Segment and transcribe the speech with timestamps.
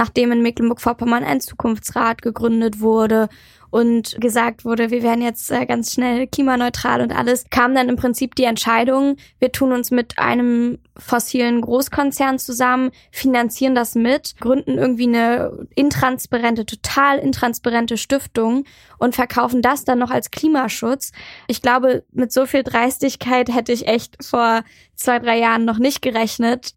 [0.00, 3.28] nachdem in Mecklenburg-Vorpommern ein Zukunftsrat gegründet wurde
[3.68, 7.96] und gesagt wurde, wir werden jetzt äh, ganz schnell klimaneutral und alles, kam dann im
[7.96, 14.78] Prinzip die Entscheidung, wir tun uns mit einem fossilen Großkonzern zusammen, finanzieren das mit, gründen
[14.78, 18.64] irgendwie eine intransparente, total intransparente Stiftung
[18.98, 21.12] und verkaufen das dann noch als Klimaschutz.
[21.46, 24.62] Ich glaube, mit so viel Dreistigkeit hätte ich echt vor
[24.94, 26.72] zwei, drei Jahren noch nicht gerechnet.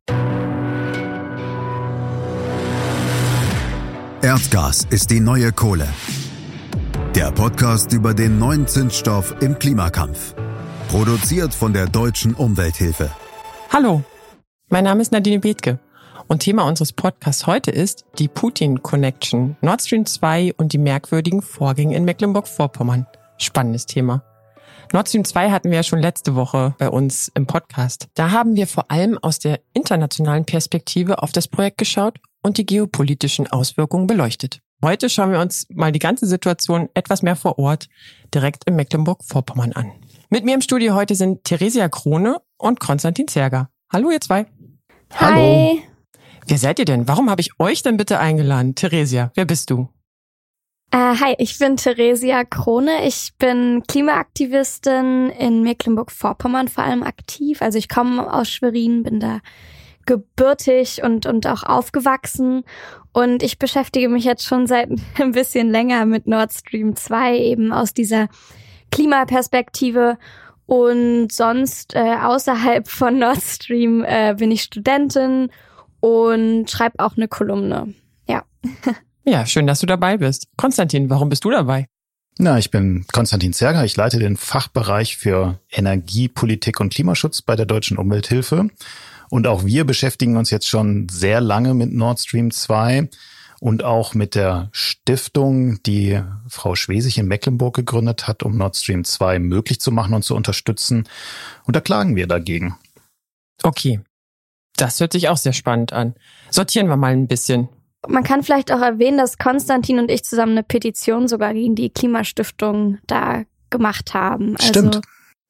[4.23, 5.85] Erdgas ist die neue Kohle.
[7.13, 10.33] Der Podcast über den neuen Zinsstoff im Klimakampf.
[10.87, 13.11] Produziert von der Deutschen Umwelthilfe.
[13.69, 14.01] Hallo,
[14.69, 15.77] mein Name ist Nadine Bethke
[16.27, 21.97] und Thema unseres Podcasts heute ist die Putin-Connection, Nord Stream 2 und die merkwürdigen Vorgänge
[21.97, 23.05] in Mecklenburg-Vorpommern.
[23.37, 24.23] Spannendes Thema.
[24.93, 28.07] Nord Stream 2 hatten wir ja schon letzte Woche bei uns im Podcast.
[28.13, 32.65] Da haben wir vor allem aus der internationalen Perspektive auf das Projekt geschaut und die
[32.65, 34.59] geopolitischen Auswirkungen beleuchtet.
[34.83, 37.87] Heute schauen wir uns mal die ganze Situation etwas mehr vor Ort
[38.33, 39.91] direkt in Mecklenburg-Vorpommern an.
[40.29, 43.69] Mit mir im Studio heute sind Theresia Krone und Konstantin Zerger.
[43.91, 44.45] Hallo ihr zwei.
[45.15, 45.35] Hallo.
[45.37, 45.83] Hi.
[46.47, 47.07] Wer seid ihr denn?
[47.07, 48.75] Warum habe ich euch denn bitte eingeladen?
[48.75, 49.87] Theresia, wer bist du?
[50.91, 53.07] Äh, hi, ich bin Theresia Krone.
[53.07, 57.61] Ich bin Klimaaktivistin in Mecklenburg-Vorpommern vor allem aktiv.
[57.61, 59.39] Also ich komme aus Schwerin, bin da
[60.05, 62.63] gebürtig und, und auch aufgewachsen.
[63.11, 64.89] Und ich beschäftige mich jetzt schon seit
[65.19, 68.27] ein bisschen länger mit Nord Stream 2, eben aus dieser
[68.91, 70.17] Klimaperspektive.
[70.65, 75.49] Und sonst äh, außerhalb von Nord Stream äh, bin ich Studentin
[75.99, 77.93] und schreibe auch eine Kolumne.
[78.27, 78.43] Ja.
[79.25, 80.49] Ja, schön, dass du dabei bist.
[80.57, 81.87] Konstantin, warum bist du dabei?
[82.39, 83.85] Na, ich bin Konstantin Zerger.
[83.85, 88.69] Ich leite den Fachbereich für Energiepolitik und Klimaschutz bei der Deutschen Umwelthilfe.
[89.33, 93.09] Und auch wir beschäftigen uns jetzt schon sehr lange mit Nord Stream 2
[93.59, 99.03] und auch mit der Stiftung, die Frau Schwesig in Mecklenburg gegründet hat, um Nord Stream
[99.03, 101.09] 2 möglich zu machen und zu unterstützen.
[101.65, 102.77] Und da klagen wir dagegen.
[103.63, 104.01] Okay.
[104.77, 106.13] Das hört sich auch sehr spannend an.
[106.51, 107.69] Sortieren wir mal ein bisschen.
[108.07, 111.89] Man kann vielleicht auch erwähnen, dass Konstantin und ich zusammen eine Petition sogar gegen die
[111.89, 114.57] Klimastiftung da gemacht haben.
[114.57, 115.01] Also Stimmt.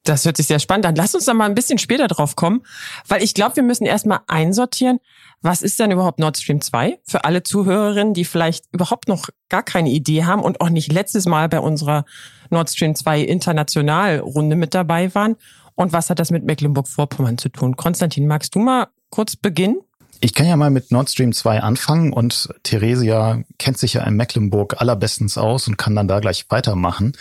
[0.03, 0.96] Das hört sich sehr spannend an.
[0.96, 2.64] Lass uns da mal ein bisschen später drauf kommen,
[3.08, 5.00] weil ich glaube, wir müssen erstmal einsortieren,
[5.41, 7.00] was ist denn überhaupt Nord Stream 2?
[7.03, 11.25] Für alle Zuhörerinnen, die vielleicht überhaupt noch gar keine Idee haben und auch nicht letztes
[11.25, 12.06] Mal bei unserer
[12.50, 15.36] Nord Stream 2 Internationalrunde mit dabei waren.
[15.75, 17.75] Und was hat das mit Mecklenburg-Vorpommern zu tun?
[17.75, 19.81] Konstantin, magst du mal kurz beginnen?
[20.22, 24.16] Ich kann ja mal mit Nord Stream 2 anfangen und Theresia kennt sich ja in
[24.16, 27.12] Mecklenburg allerbestens aus und kann dann da gleich weitermachen.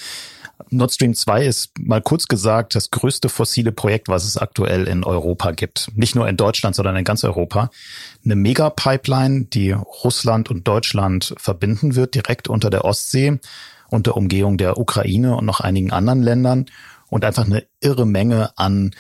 [0.73, 5.05] Nord Stream 2 ist mal kurz gesagt das größte fossile Projekt, was es aktuell in
[5.05, 5.91] Europa gibt.
[5.95, 7.71] Nicht nur in Deutschland, sondern in ganz Europa.
[8.25, 13.39] Eine Megapipeline, die Russland und Deutschland verbinden wird, direkt unter der Ostsee,
[13.89, 16.67] unter Umgehung der Ukraine und noch einigen anderen Ländern
[17.09, 18.93] und einfach eine irre Menge an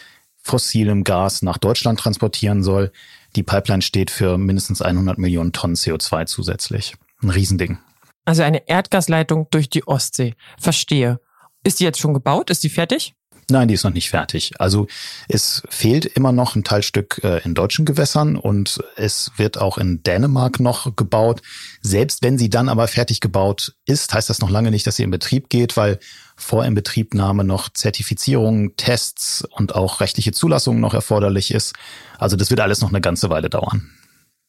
[0.42, 2.92] fossilem Gas nach Deutschland transportieren soll.
[3.34, 6.94] Die Pipeline steht für mindestens 100 Millionen Tonnen CO2 zusätzlich.
[7.22, 7.78] Ein Riesending.
[8.24, 10.34] Also eine Erdgasleitung durch die Ostsee.
[10.58, 11.20] Verstehe.
[11.64, 12.50] Ist die jetzt schon gebaut?
[12.50, 13.14] Ist die fertig?
[13.50, 14.52] Nein, die ist noch nicht fertig.
[14.58, 14.86] Also
[15.28, 20.02] es fehlt immer noch ein Teilstück äh, in deutschen Gewässern und es wird auch in
[20.02, 21.42] Dänemark noch gebaut.
[21.80, 25.02] Selbst wenn sie dann aber fertig gebaut ist, heißt das noch lange nicht, dass sie
[25.02, 25.98] in Betrieb geht, weil
[26.36, 31.74] vor Inbetriebnahme noch Zertifizierung, Tests und auch rechtliche Zulassung noch erforderlich ist.
[32.18, 33.90] Also das wird alles noch eine ganze Weile dauern.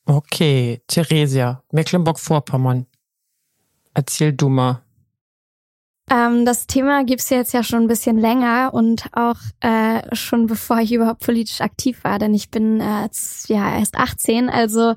[0.06, 2.86] Okay, Theresia, Mecklenburg-Vorpommern.
[3.94, 4.84] Erzähl du mal,
[6.10, 10.80] ähm, das Thema gibt's jetzt ja schon ein bisschen länger und auch äh, schon bevor
[10.80, 13.10] ich überhaupt politisch aktiv war, denn ich bin äh,
[13.48, 14.96] ja erst 18, also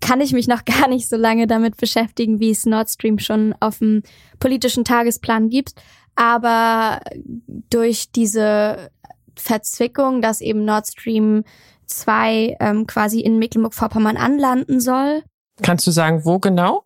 [0.00, 3.54] kann ich mich noch gar nicht so lange damit beschäftigen, wie es Nord Stream schon
[3.60, 4.02] auf dem
[4.38, 5.74] politischen Tagesplan gibt.
[6.16, 7.00] Aber
[7.70, 8.90] durch diese
[9.36, 11.44] Verzwickung, dass eben Nord Stream
[11.86, 15.22] 2 ähm, quasi in Mecklenburg-Vorpommern anlanden soll.
[15.62, 16.83] Kannst du sagen, wo genau?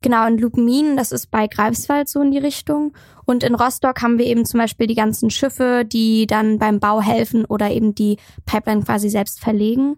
[0.00, 2.92] Genau, in Lubmin, das ist bei Greifswald so in die Richtung.
[3.24, 7.00] Und in Rostock haben wir eben zum Beispiel die ganzen Schiffe, die dann beim Bau
[7.00, 8.16] helfen oder eben die
[8.46, 9.96] Pipeline quasi selbst verlegen.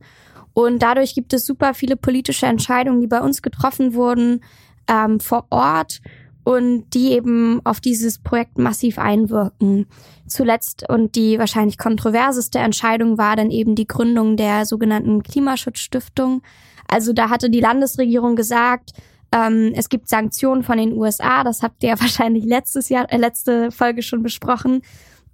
[0.55, 4.43] Und dadurch gibt es super viele politische Entscheidungen, die bei uns getroffen wurden
[4.89, 6.01] ähm, vor Ort
[6.45, 9.87] und die eben auf dieses Projekt massiv einwirken.
[10.27, 16.41] Zuletzt und die wahrscheinlich kontroverseste Entscheidung war dann eben die Gründung der sogenannten Klimaschutzstiftung.
[16.89, 18.93] Also da hatte die Landesregierung gesagt,
[19.33, 23.17] ähm, es gibt Sanktionen von den USA, das habt ihr ja wahrscheinlich letztes Jahr, äh,
[23.17, 24.83] letzte Folge schon besprochen.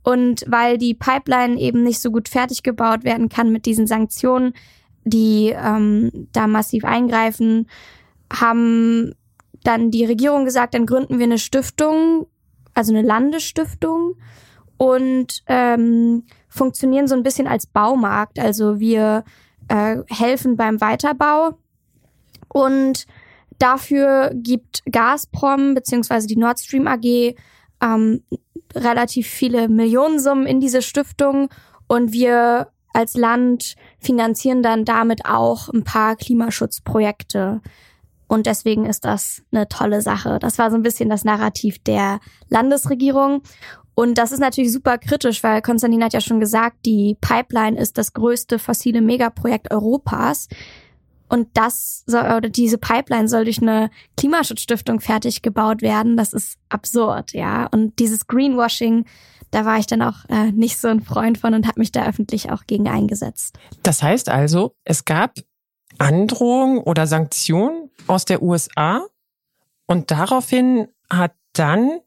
[0.03, 4.53] Und weil die Pipeline eben nicht so gut fertig gebaut werden kann mit diesen Sanktionen,
[5.05, 7.69] die ähm, da massiv eingreifen,
[8.33, 9.15] haben
[9.65, 12.27] dann die Regierung gesagt, dann gründen wir eine Stiftung,
[12.75, 14.15] also eine Landesstiftung
[14.77, 18.39] und ähm, funktionieren so ein bisschen als Baumarkt.
[18.39, 19.25] Also wir
[19.69, 21.59] äh, helfen beim Weiterbau
[22.49, 23.07] und
[23.59, 27.35] dafür gibt Gazprom beziehungsweise die Nord Stream AG
[27.83, 28.23] ähm,
[28.75, 31.49] relativ viele Millionensummen in diese Stiftung
[31.87, 37.61] und wir als Land finanzieren dann damit auch ein paar Klimaschutzprojekte.
[38.27, 40.39] Und deswegen ist das eine tolle Sache.
[40.41, 43.43] Das war so ein bisschen das Narrativ der Landesregierung.
[43.95, 47.99] Und das ist natürlich super kritisch, weil Konstantin hat ja schon gesagt, die Pipeline ist
[47.99, 50.49] das größte fossile Megaprojekt Europas.
[51.29, 56.17] Und das soll, oder diese Pipeline soll durch eine Klimaschutzstiftung fertig gebaut werden.
[56.17, 57.67] Das ist absurd, ja.
[57.67, 59.07] Und dieses Greenwashing,
[59.51, 62.07] da war ich dann auch äh, nicht so ein Freund von und habe mich da
[62.07, 63.59] öffentlich auch gegen eingesetzt.
[63.83, 65.35] Das heißt also, es gab
[65.99, 69.07] Androhungen oder Sanktionen aus der USA
[69.87, 72.01] und daraufhin hat dann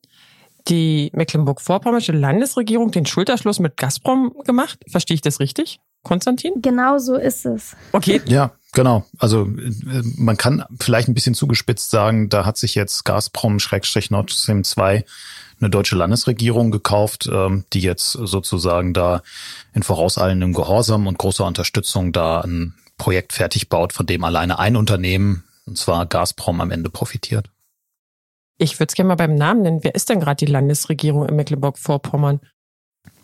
[0.67, 4.79] die Mecklenburg-Vorpommersche Landesregierung den Schulterschluss mit Gazprom gemacht.
[4.87, 6.53] Verstehe ich das richtig, Konstantin?
[6.61, 7.75] Genau so ist es.
[7.91, 8.21] Okay.
[8.25, 9.05] Ja, genau.
[9.17, 14.63] Also äh, man kann vielleicht ein bisschen zugespitzt sagen, da hat sich jetzt Gazprom-Nord Stream
[14.63, 15.05] 2
[15.59, 19.21] eine deutsche Landesregierung gekauft, ähm, die jetzt sozusagen da
[19.73, 24.75] in vorauseilendem Gehorsam und großer Unterstützung da ein Projekt fertig baut, von dem alleine ein
[24.75, 27.49] Unternehmen, und zwar Gazprom, am Ende profitiert.
[28.57, 29.79] Ich würde es gerne mal beim Namen nennen.
[29.83, 32.41] Wer ist denn gerade die Landesregierung in Mecklenburg-Vorpommern?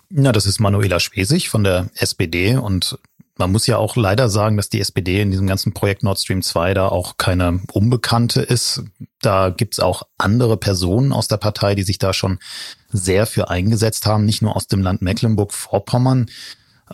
[0.10, 2.98] Na, das ist Manuela Schwesig von der SPD und
[3.38, 6.42] man muss ja auch leider sagen, dass die SPD in diesem ganzen Projekt Nord Stream
[6.42, 8.84] 2 da auch keine Unbekannte ist.
[9.22, 12.40] Da gibt's auch andere Personen aus der Partei, die sich da schon
[12.90, 16.28] sehr für eingesetzt haben, nicht nur aus dem Land Mecklenburg-Vorpommern.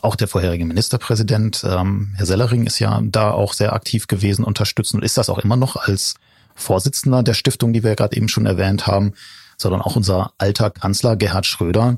[0.01, 4.97] Auch der vorherige Ministerpräsident, ähm, Herr Sellering, ist ja da auch sehr aktiv gewesen, unterstützen
[4.97, 6.15] und ist das auch immer noch als
[6.55, 9.13] Vorsitzender der Stiftung, die wir gerade eben schon erwähnt haben,
[9.61, 11.97] sondern auch unser alter Kanzler Gerhard Schröder,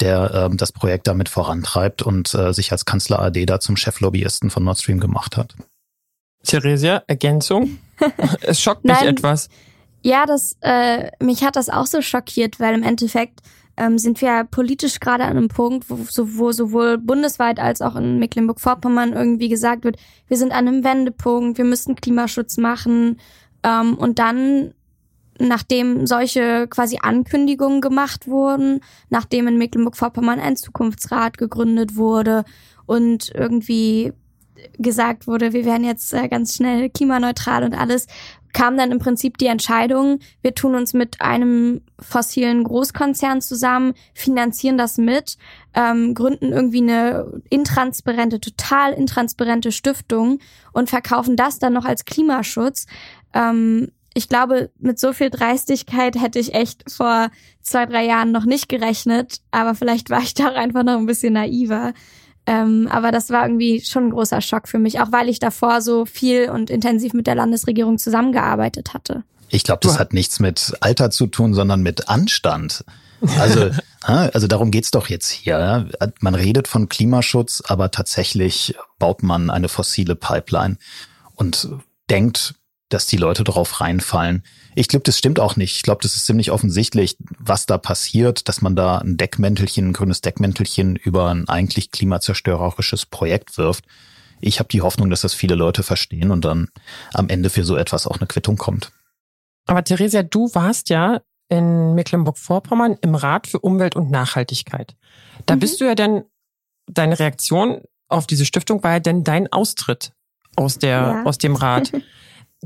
[0.00, 4.50] der äh, das Projekt damit vorantreibt und äh, sich als Kanzler AD da zum Cheflobbyisten
[4.50, 5.54] von Nord Stream gemacht hat.
[6.44, 7.78] Theresia, Ergänzung?
[8.40, 9.48] es schockt mich etwas.
[10.02, 13.40] Ja, das äh, mich hat das auch so schockiert, weil im Endeffekt
[13.76, 17.82] ähm, sind wir ja politisch gerade an einem Punkt, wo, so, wo sowohl bundesweit als
[17.82, 19.96] auch in Mecklenburg-Vorpommern irgendwie gesagt wird,
[20.28, 23.18] wir sind an einem Wendepunkt, wir müssen Klimaschutz machen,
[23.62, 24.72] ähm, und dann,
[25.40, 32.44] nachdem solche quasi Ankündigungen gemacht wurden, nachdem in Mecklenburg-Vorpommern ein Zukunftsrat gegründet wurde
[32.86, 34.12] und irgendwie
[34.78, 38.06] gesagt wurde, wir werden jetzt äh, ganz schnell klimaneutral und alles,
[38.52, 44.76] kam dann im Prinzip die Entscheidung, wir tun uns mit einem fossilen Großkonzern zusammen, finanzieren
[44.76, 45.36] das mit,
[45.74, 50.40] ähm, gründen irgendwie eine intransparente, total intransparente Stiftung
[50.72, 52.86] und verkaufen das dann noch als Klimaschutz.
[53.34, 57.30] Ähm, ich glaube, mit so viel Dreistigkeit hätte ich echt vor
[57.62, 61.06] zwei, drei Jahren noch nicht gerechnet, aber vielleicht war ich da auch einfach noch ein
[61.06, 61.92] bisschen naiver.
[62.46, 65.82] Ähm, aber das war irgendwie schon ein großer Schock für mich, auch weil ich davor
[65.82, 69.24] so viel und intensiv mit der Landesregierung zusammengearbeitet hatte.
[69.50, 72.84] Ich glaube, das hat nichts mit Alter zu tun, sondern mit Anstand.
[73.38, 73.70] Also,
[74.02, 75.88] also darum geht's doch jetzt hier.
[76.20, 80.76] Man redet von Klimaschutz, aber tatsächlich baut man eine fossile Pipeline
[81.34, 81.68] und
[82.08, 82.54] denkt,
[82.90, 84.44] dass die Leute darauf reinfallen.
[84.74, 85.76] Ich glaube, das stimmt auch nicht.
[85.76, 89.92] Ich glaube, das ist ziemlich offensichtlich, was da passiert, dass man da ein Deckmäntelchen, ein
[89.92, 93.84] grünes Deckmäntelchen über ein eigentlich klimazerstörerisches Projekt wirft.
[94.40, 96.68] Ich habe die Hoffnung, dass das viele Leute verstehen und dann
[97.12, 98.92] am Ende für so etwas auch eine Quittung kommt.
[99.66, 104.96] Aber Theresia, du warst ja in Mecklenburg-Vorpommern im Rat für Umwelt und Nachhaltigkeit.
[105.46, 105.60] Da mhm.
[105.60, 106.24] bist du ja dann,
[106.86, 110.12] deine Reaktion auf diese Stiftung war ja denn dein Austritt
[110.56, 111.22] aus der, ja.
[111.24, 111.92] aus dem Rat.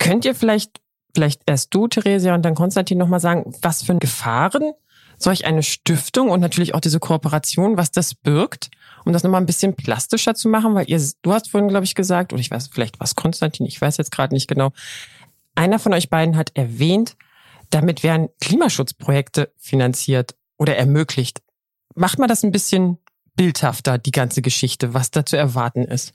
[0.00, 0.80] Könnt ihr vielleicht,
[1.14, 4.72] vielleicht erst du, Theresia, und dann Konstantin nochmal sagen, was für Gefahren
[5.18, 8.70] solch eine Stiftung und natürlich auch diese Kooperation, was das birgt,
[9.04, 11.94] um das nochmal ein bisschen plastischer zu machen, weil ihr, du hast vorhin, glaube ich,
[11.94, 14.72] gesagt, oder ich weiß, vielleicht was Konstantin, ich weiß jetzt gerade nicht genau.
[15.54, 17.16] Einer von euch beiden hat erwähnt,
[17.70, 21.42] damit werden Klimaschutzprojekte finanziert oder ermöglicht.
[21.94, 22.98] Macht mal das ein bisschen
[23.36, 26.14] bildhafter, die ganze Geschichte, was da zu erwarten ist.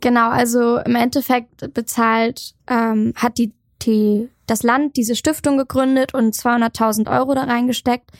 [0.00, 6.34] Genau, also im Endeffekt bezahlt, ähm, hat die, die, das Land diese Stiftung gegründet und
[6.34, 8.10] 200.000 Euro da reingesteckt.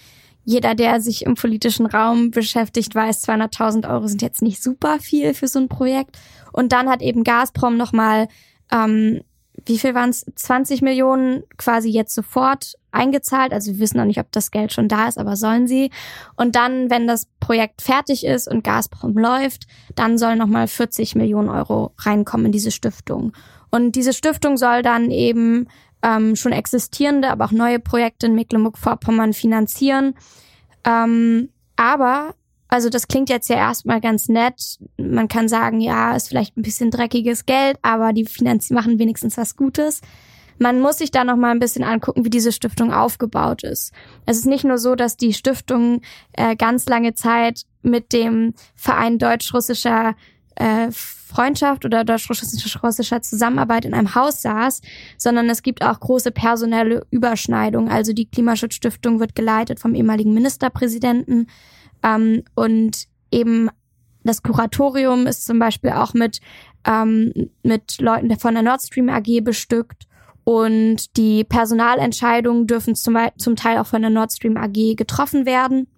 [0.45, 5.35] Jeder, der sich im politischen Raum beschäftigt, weiß, 200.000 Euro sind jetzt nicht super viel
[5.35, 6.19] für so ein Projekt.
[6.53, 8.29] Und dann hat eben Gazprom nochmal
[8.73, 9.23] ähm,
[9.65, 10.27] wie viel waren es?
[10.35, 13.53] 20 Millionen quasi jetzt sofort eingezahlt.
[13.53, 15.91] Also wir wissen noch nicht, ob das Geld schon da ist, aber sollen sie.
[16.37, 21.49] Und dann, wenn das Projekt fertig ist und Gazprom läuft, dann sollen nochmal 40 Millionen
[21.49, 23.33] Euro reinkommen in diese Stiftung.
[23.71, 25.69] Und diese Stiftung soll dann eben
[26.03, 30.15] ähm, schon existierende, aber auch neue Projekte in Mecklenburg-Vorpommern finanzieren.
[30.85, 32.35] Ähm, aber
[32.69, 34.79] also das klingt jetzt ja erstmal ganz nett.
[34.97, 39.37] Man kann sagen, ja, ist vielleicht ein bisschen dreckiges Geld, aber die Finanz machen wenigstens
[39.37, 40.01] was Gutes.
[40.59, 43.93] Man muss sich da noch mal ein bisschen angucken, wie diese Stiftung aufgebaut ist.
[44.25, 49.19] Es ist nicht nur so, dass die Stiftung äh, ganz lange Zeit mit dem Verein
[49.19, 50.15] deutsch-russischer
[50.57, 54.81] äh, Freundschaft oder deutsch-russischer Zusammenarbeit in einem Haus saß,
[55.19, 57.91] sondern es gibt auch große personelle Überschneidungen.
[57.91, 61.49] Also die Klimaschutzstiftung wird geleitet vom ehemaligen Ministerpräsidenten
[62.03, 63.69] ähm, und eben
[64.25, 66.41] das Kuratorium ist zum Beispiel auch mit,
[66.87, 67.33] ähm,
[67.63, 70.07] mit Leuten von der Nord Stream AG bestückt.
[70.49, 75.89] Und die Personalentscheidungen dürfen zum, zum Teil auch von der Nord Stream AG getroffen werden.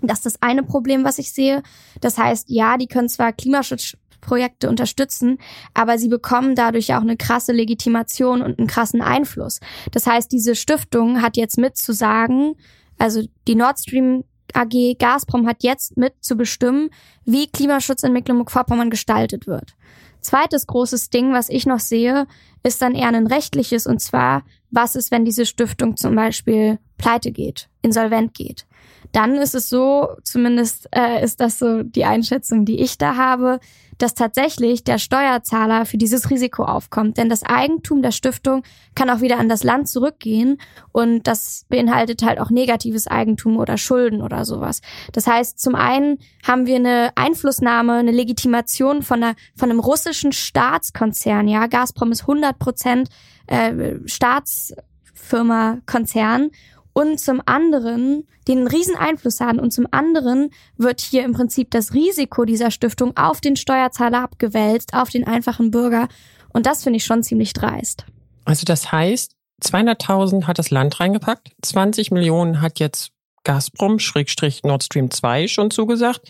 [0.00, 1.62] Das ist das eine Problem, was ich sehe.
[2.00, 5.36] Das heißt, ja, die können zwar Klimaschutzprojekte unterstützen,
[5.74, 9.60] aber sie bekommen dadurch auch eine krasse Legitimation und einen krassen Einfluss.
[9.90, 12.54] Das heißt, diese Stiftung hat jetzt mitzusagen,
[12.96, 16.88] also die Nord Stream AG Gazprom hat jetzt mit zu bestimmen,
[17.26, 19.74] wie Klimaschutz in Mecklenburg-Vorpommern gestaltet wird.
[20.22, 22.26] Zweites großes Ding, was ich noch sehe,
[22.62, 27.30] ist dann eher ein rechtliches und zwar, was ist, wenn diese Stiftung zum Beispiel pleite
[27.30, 28.66] geht, insolvent geht.
[29.12, 33.60] Dann ist es so, zumindest äh, ist das so die Einschätzung, die ich da habe,
[33.98, 37.18] dass tatsächlich der Steuerzahler für dieses Risiko aufkommt.
[37.18, 38.64] Denn das Eigentum der Stiftung
[38.94, 40.58] kann auch wieder an das Land zurückgehen
[40.90, 44.80] und das beinhaltet halt auch negatives Eigentum oder Schulden oder sowas.
[45.12, 50.32] Das heißt, zum einen haben wir eine Einflussnahme, eine Legitimation von, einer, von einem russischen
[50.32, 51.46] Staatskonzern.
[51.46, 53.08] Ja, Gazprom ist 100 Prozent
[53.52, 56.50] äh, Staatsfirma, Konzern
[56.92, 59.58] und zum anderen den einen riesen Einfluss haben.
[59.60, 64.94] Und zum anderen wird hier im Prinzip das Risiko dieser Stiftung auf den Steuerzahler abgewälzt,
[64.94, 66.08] auf den einfachen Bürger.
[66.52, 68.04] Und das finde ich schon ziemlich dreist.
[68.44, 73.12] Also das heißt, 200.000 hat das Land reingepackt, 20 Millionen hat jetzt
[73.44, 76.22] Gazprom Schrägstrich Nord Stream 2 schon zugesagt,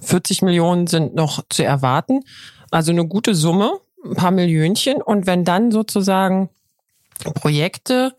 [0.00, 2.20] 40 Millionen sind noch zu erwarten,
[2.70, 6.50] also eine gute Summe, ein paar Millionchen und wenn dann sozusagen
[7.34, 8.14] Projekte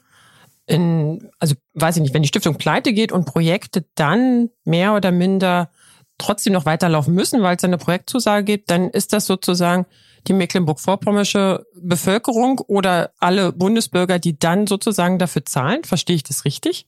[0.65, 5.11] in, also weiß ich nicht, wenn die Stiftung pleite geht und Projekte dann mehr oder
[5.11, 5.69] minder
[6.17, 9.85] trotzdem noch weiterlaufen müssen, weil es eine Projektzusage gibt, dann ist das sozusagen
[10.27, 15.83] die mecklenburg-vorpommersche Bevölkerung oder alle Bundesbürger, die dann sozusagen dafür zahlen.
[15.83, 16.87] Verstehe ich das richtig?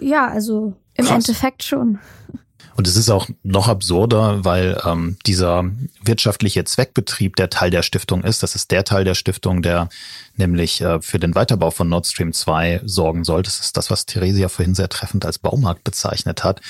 [0.00, 1.28] Ja, also im Krass.
[1.28, 1.98] Endeffekt schon.
[2.78, 5.64] Und es ist auch noch absurder, weil ähm, dieser
[6.00, 9.88] wirtschaftliche Zweckbetrieb, der Teil der Stiftung ist, das ist der Teil der Stiftung, der
[10.36, 13.42] nämlich äh, für den Weiterbau von Nord Stream 2 sorgen soll.
[13.42, 16.60] Das ist das, was Theresia vorhin sehr treffend als Baumarkt bezeichnet hat.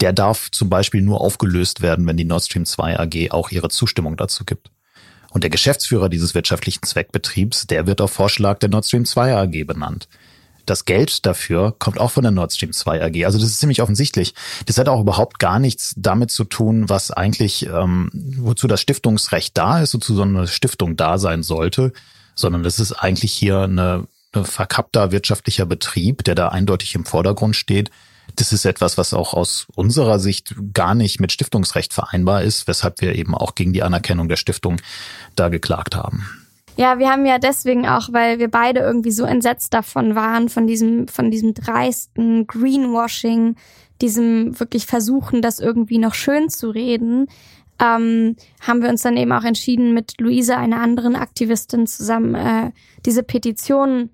[0.00, 3.68] Der darf zum Beispiel nur aufgelöst werden, wenn die Nord Stream 2 AG auch ihre
[3.68, 4.70] Zustimmung dazu gibt.
[5.28, 9.66] Und der Geschäftsführer dieses wirtschaftlichen Zweckbetriebs, der wird auf Vorschlag der Nord Stream 2 AG
[9.66, 10.08] benannt
[10.66, 13.24] das Geld dafür kommt auch von der Nord Stream 2 AG.
[13.24, 14.34] Also das ist ziemlich offensichtlich.
[14.66, 19.56] Das hat auch überhaupt gar nichts damit zu tun, was eigentlich, ähm, wozu das Stiftungsrecht
[19.56, 21.92] da ist, wozu so eine Stiftung da sein sollte,
[22.34, 27.56] sondern das ist eigentlich hier eine, eine verkappter wirtschaftlicher Betrieb, der da eindeutig im Vordergrund
[27.56, 27.90] steht.
[28.36, 33.00] Das ist etwas, was auch aus unserer Sicht gar nicht mit Stiftungsrecht vereinbar ist, weshalb
[33.00, 34.80] wir eben auch gegen die Anerkennung der Stiftung
[35.34, 36.39] da geklagt haben.
[36.80, 40.66] Ja, wir haben ja deswegen auch, weil wir beide irgendwie so entsetzt davon waren, von
[40.66, 43.56] diesem, von diesem dreisten Greenwashing,
[44.00, 47.26] diesem wirklich Versuchen, das irgendwie noch schön zu reden,
[47.78, 52.70] ähm, haben wir uns dann eben auch entschieden, mit Luise, einer anderen Aktivistin, zusammen äh,
[53.04, 54.08] diese Petition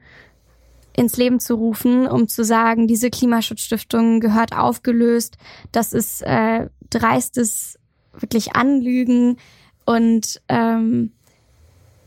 [0.92, 5.38] ins Leben zu rufen, um zu sagen, diese Klimaschutzstiftung gehört aufgelöst.
[5.70, 7.78] Das ist äh, dreistes
[8.12, 9.36] wirklich Anlügen
[9.84, 11.12] und ähm,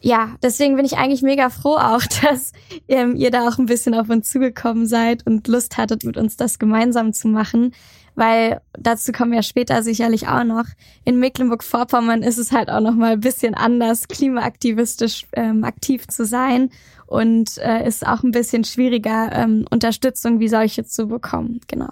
[0.01, 2.53] ja, deswegen bin ich eigentlich mega froh auch, dass
[2.87, 6.37] ähm, ihr da auch ein bisschen auf uns zugekommen seid und Lust hattet, mit uns
[6.37, 7.73] das gemeinsam zu machen.
[8.15, 10.65] Weil dazu kommen wir später sicherlich auch noch.
[11.05, 16.25] In Mecklenburg-Vorpommern ist es halt auch noch mal ein bisschen anders, klimaaktivistisch ähm, aktiv zu
[16.25, 16.69] sein
[17.07, 21.61] und äh, ist auch ein bisschen schwieriger, ähm, Unterstützung wie solche zu bekommen.
[21.67, 21.91] Genau.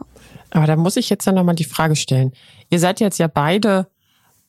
[0.51, 2.33] Aber da muss ich jetzt dann noch mal die Frage stellen.
[2.69, 3.87] Ihr seid jetzt ja beide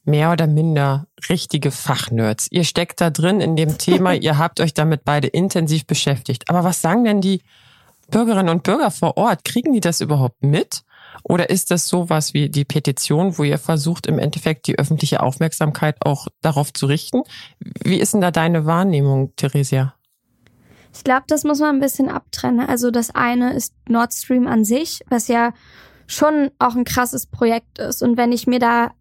[0.09, 2.49] mehr oder minder richtige Fachnerds.
[2.51, 6.49] Ihr steckt da drin in dem Thema, ihr habt euch damit beide intensiv beschäftigt.
[6.49, 7.43] Aber was sagen denn die
[8.11, 9.45] Bürgerinnen und Bürger vor Ort?
[9.45, 10.83] Kriegen die das überhaupt mit?
[11.23, 15.97] Oder ist das sowas wie die Petition, wo ihr versucht, im Endeffekt die öffentliche Aufmerksamkeit
[16.05, 17.23] auch darauf zu richten?
[17.85, 19.95] Wie ist denn da deine Wahrnehmung, Theresia?
[20.95, 22.67] Ich glaube, das muss man ein bisschen abtrennen.
[22.67, 25.53] Also das eine ist Nord Stream an sich, was ja
[26.07, 28.03] schon auch ein krasses Projekt ist.
[28.03, 28.93] Und wenn ich mir da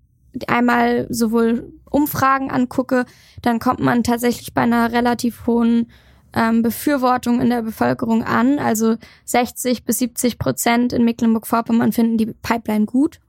[0.50, 3.06] einmal sowohl Umfragen angucke,
[3.42, 5.90] dann kommt man tatsächlich bei einer relativ hohen
[6.34, 8.60] ähm, Befürwortung in der Bevölkerung an.
[8.60, 13.20] Also 60 bis 70 Prozent in Mecklenburg-Vorpommern finden die Pipeline gut.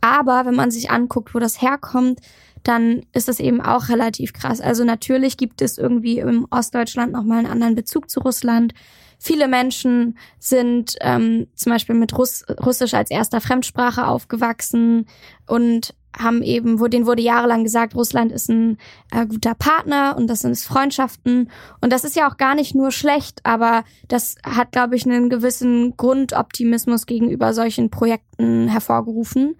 [0.00, 2.20] Aber wenn man sich anguckt, wo das herkommt,
[2.62, 4.60] dann ist das eben auch relativ krass.
[4.60, 8.74] Also natürlich gibt es irgendwie im Ostdeutschland nochmal einen anderen Bezug zu Russland.
[9.18, 15.06] Viele Menschen sind ähm, zum Beispiel mit Russ Russisch als erster Fremdsprache aufgewachsen
[15.46, 18.78] und haben eben, wo denen wurde jahrelang gesagt, Russland ist ein
[19.10, 21.50] äh, guter Partner und das sind Freundschaften.
[21.80, 25.28] Und das ist ja auch gar nicht nur schlecht, aber das hat, glaube ich, einen
[25.28, 29.56] gewissen Grundoptimismus gegenüber solchen Projekten hervorgerufen.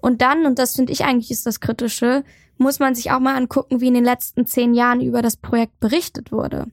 [0.00, 2.24] Und dann, und das finde ich eigentlich ist das Kritische,
[2.56, 5.78] muss man sich auch mal angucken, wie in den letzten zehn Jahren über das Projekt
[5.80, 6.66] berichtet wurde.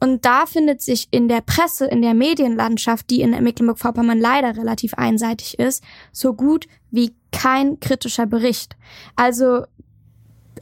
[0.00, 4.94] Und da findet sich in der Presse, in der Medienlandschaft, die in Mecklenburg-Vorpommern leider relativ
[4.94, 8.76] einseitig ist, so gut wie kein kritischer Bericht.
[9.16, 9.64] Also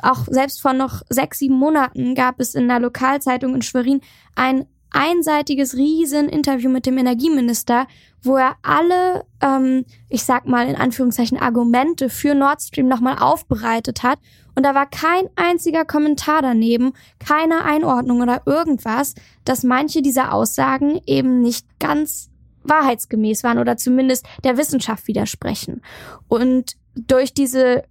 [0.03, 4.01] auch selbst vor noch sechs, sieben Monaten gab es in der Lokalzeitung in Schwerin
[4.35, 7.87] ein einseitiges Riesen-Interview mit dem Energieminister,
[8.23, 14.03] wo er alle, ähm, ich sag mal in Anführungszeichen, Argumente für Nord Stream nochmal aufbereitet
[14.03, 14.19] hat.
[14.57, 21.01] Und da war kein einziger Kommentar daneben, keine Einordnung oder irgendwas, dass manche dieser Aussagen
[21.07, 22.30] eben nicht ganz
[22.63, 25.83] wahrheitsgemäß waren oder zumindest der Wissenschaft widersprechen.
[26.29, 27.85] Und durch diese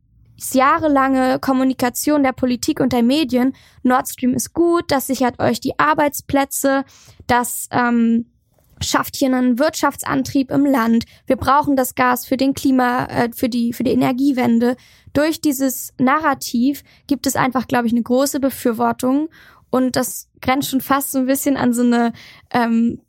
[0.53, 5.77] jahrelange Kommunikation der Politik und der Medien, Nord Stream ist gut, das sichert euch die
[5.77, 6.85] Arbeitsplätze,
[7.27, 8.25] das ähm,
[8.81, 11.05] schafft hier einen Wirtschaftsantrieb im Land.
[11.27, 14.77] Wir brauchen das Gas für den Klima, äh, für die für die Energiewende.
[15.13, 19.29] Durch dieses Narrativ gibt es einfach, glaube ich, eine große Befürwortung
[19.69, 22.13] und das grenzt schon fast so ein bisschen an so eine
[22.51, 23.01] ähm,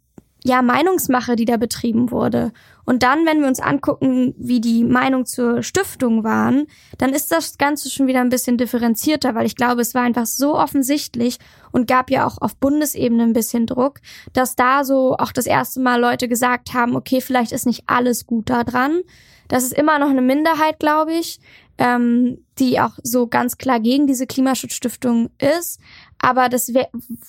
[0.45, 2.53] ja Meinungsmache, die da betrieben wurde.
[2.85, 6.67] Und dann, wenn wir uns angucken, wie die Meinung zur Stiftung waren,
[6.99, 10.27] dann ist das Ganze schon wieder ein bisschen differenzierter, weil ich glaube, es war einfach
[10.27, 11.39] so offensichtlich
[11.71, 14.01] und gab ja auch auf Bundesebene ein bisschen Druck,
[14.33, 18.27] dass da so auch das erste Mal Leute gesagt haben, okay, vielleicht ist nicht alles
[18.27, 19.03] gut da dran.
[19.47, 21.41] Das ist immer noch eine Minderheit, glaube ich,
[21.81, 25.81] ähm, die auch so ganz klar gegen diese Klimaschutzstiftung ist.
[26.19, 26.71] Aber das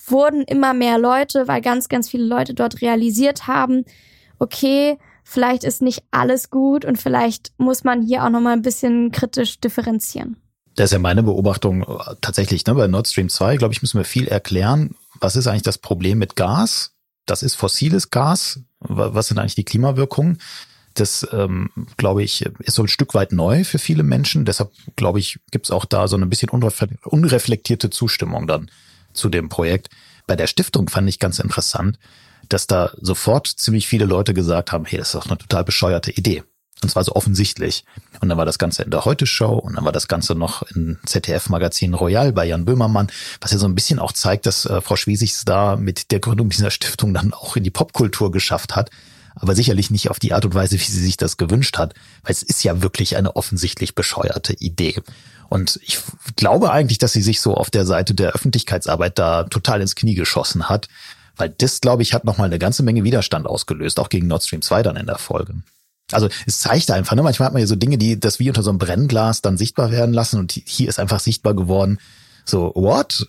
[0.06, 3.84] wurden immer mehr Leute, weil ganz, ganz viele Leute dort realisiert haben,
[4.38, 9.10] okay, vielleicht ist nicht alles gut und vielleicht muss man hier auch nochmal ein bisschen
[9.10, 10.36] kritisch differenzieren.
[10.74, 11.84] Das ist ja meine Beobachtung
[12.20, 12.66] tatsächlich.
[12.66, 12.74] Ne?
[12.74, 14.94] Bei Nord Stream 2, glaube ich, müssen wir viel erklären.
[15.20, 16.92] Was ist eigentlich das Problem mit Gas?
[17.24, 18.60] Das ist fossiles Gas.
[18.80, 20.38] Was sind eigentlich die Klimawirkungen?
[20.94, 24.44] Das, ähm, glaube ich, ist so ein Stück weit neu für viele Menschen.
[24.44, 28.70] Deshalb, glaube ich, gibt es auch da so ein bisschen unreflektierte Zustimmung dann
[29.12, 29.88] zu dem Projekt.
[30.26, 31.98] Bei der Stiftung fand ich ganz interessant,
[32.48, 36.10] dass da sofort ziemlich viele Leute gesagt haben, hey, das ist doch eine total bescheuerte
[36.10, 36.42] Idee.
[36.82, 37.84] Und zwar so offensichtlich.
[38.20, 40.98] Und dann war das Ganze in der Heute-Show und dann war das Ganze noch im
[41.06, 44.96] ZDF-Magazin Royal bei Jan Böhmermann, was ja so ein bisschen auch zeigt, dass äh, Frau
[44.96, 48.90] Schwiesigs da mit der Gründung dieser Stiftung dann auch in die Popkultur geschafft hat.
[49.34, 52.32] Aber sicherlich nicht auf die Art und Weise, wie sie sich das gewünscht hat, weil
[52.32, 55.00] es ist ja wirklich eine offensichtlich bescheuerte Idee.
[55.48, 55.98] Und ich
[56.36, 60.14] glaube eigentlich, dass sie sich so auf der Seite der Öffentlichkeitsarbeit da total ins Knie
[60.14, 60.88] geschossen hat.
[61.36, 64.62] Weil das, glaube ich, hat nochmal eine ganze Menge Widerstand ausgelöst, auch gegen Nord Stream
[64.62, 65.54] 2 dann in der Folge.
[66.10, 68.62] Also es zeigt einfach, ne, manchmal hat man ja so Dinge, die das wie unter
[68.62, 71.98] so einem Brennglas dann sichtbar werden lassen und hier ist einfach sichtbar geworden,
[72.44, 73.26] so, what?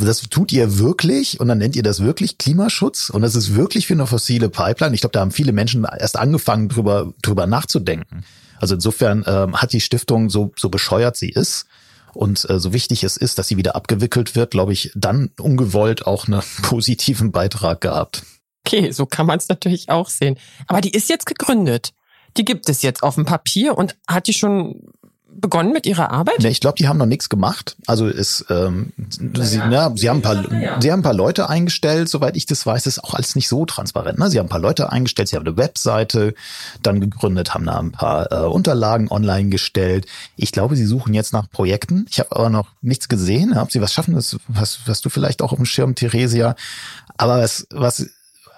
[0.00, 1.40] Das tut ihr wirklich?
[1.40, 3.10] Und dann nennt ihr das wirklich Klimaschutz?
[3.10, 4.94] Und das ist wirklich für eine fossile Pipeline?
[4.94, 8.24] Ich glaube, da haben viele Menschen erst angefangen, drüber, drüber nachzudenken.
[8.58, 11.66] Also insofern ähm, hat die Stiftung, so, so bescheuert sie ist,
[12.14, 16.06] und äh, so wichtig es ist, dass sie wieder abgewickelt wird, glaube ich, dann ungewollt
[16.06, 18.22] auch einen positiven Beitrag gehabt.
[18.66, 20.38] Okay, so kann man es natürlich auch sehen.
[20.66, 21.92] Aber die ist jetzt gegründet.
[22.36, 24.92] Die gibt es jetzt auf dem Papier und hat die schon
[25.34, 26.40] begonnen mit ihrer Arbeit?
[26.40, 27.76] Ne, ich glaube, die haben noch nichts gemacht.
[27.86, 30.44] Also ist, ähm, sie, ja, sie haben ein paar,
[30.80, 33.64] sie haben ein paar Leute eingestellt, soweit ich das weiß, ist auch alles nicht so
[33.66, 34.18] transparent.
[34.18, 34.30] Ne?
[34.30, 36.34] Sie haben ein paar Leute eingestellt, sie haben eine Webseite
[36.82, 40.06] dann gegründet, haben da ein paar äh, Unterlagen online gestellt.
[40.36, 42.06] Ich glaube, sie suchen jetzt nach Projekten.
[42.10, 43.56] Ich habe aber noch nichts gesehen.
[43.56, 46.54] Ob sie was schaffen, das was, was du vielleicht auch dem Schirm, Theresia.
[47.16, 48.10] Aber was, was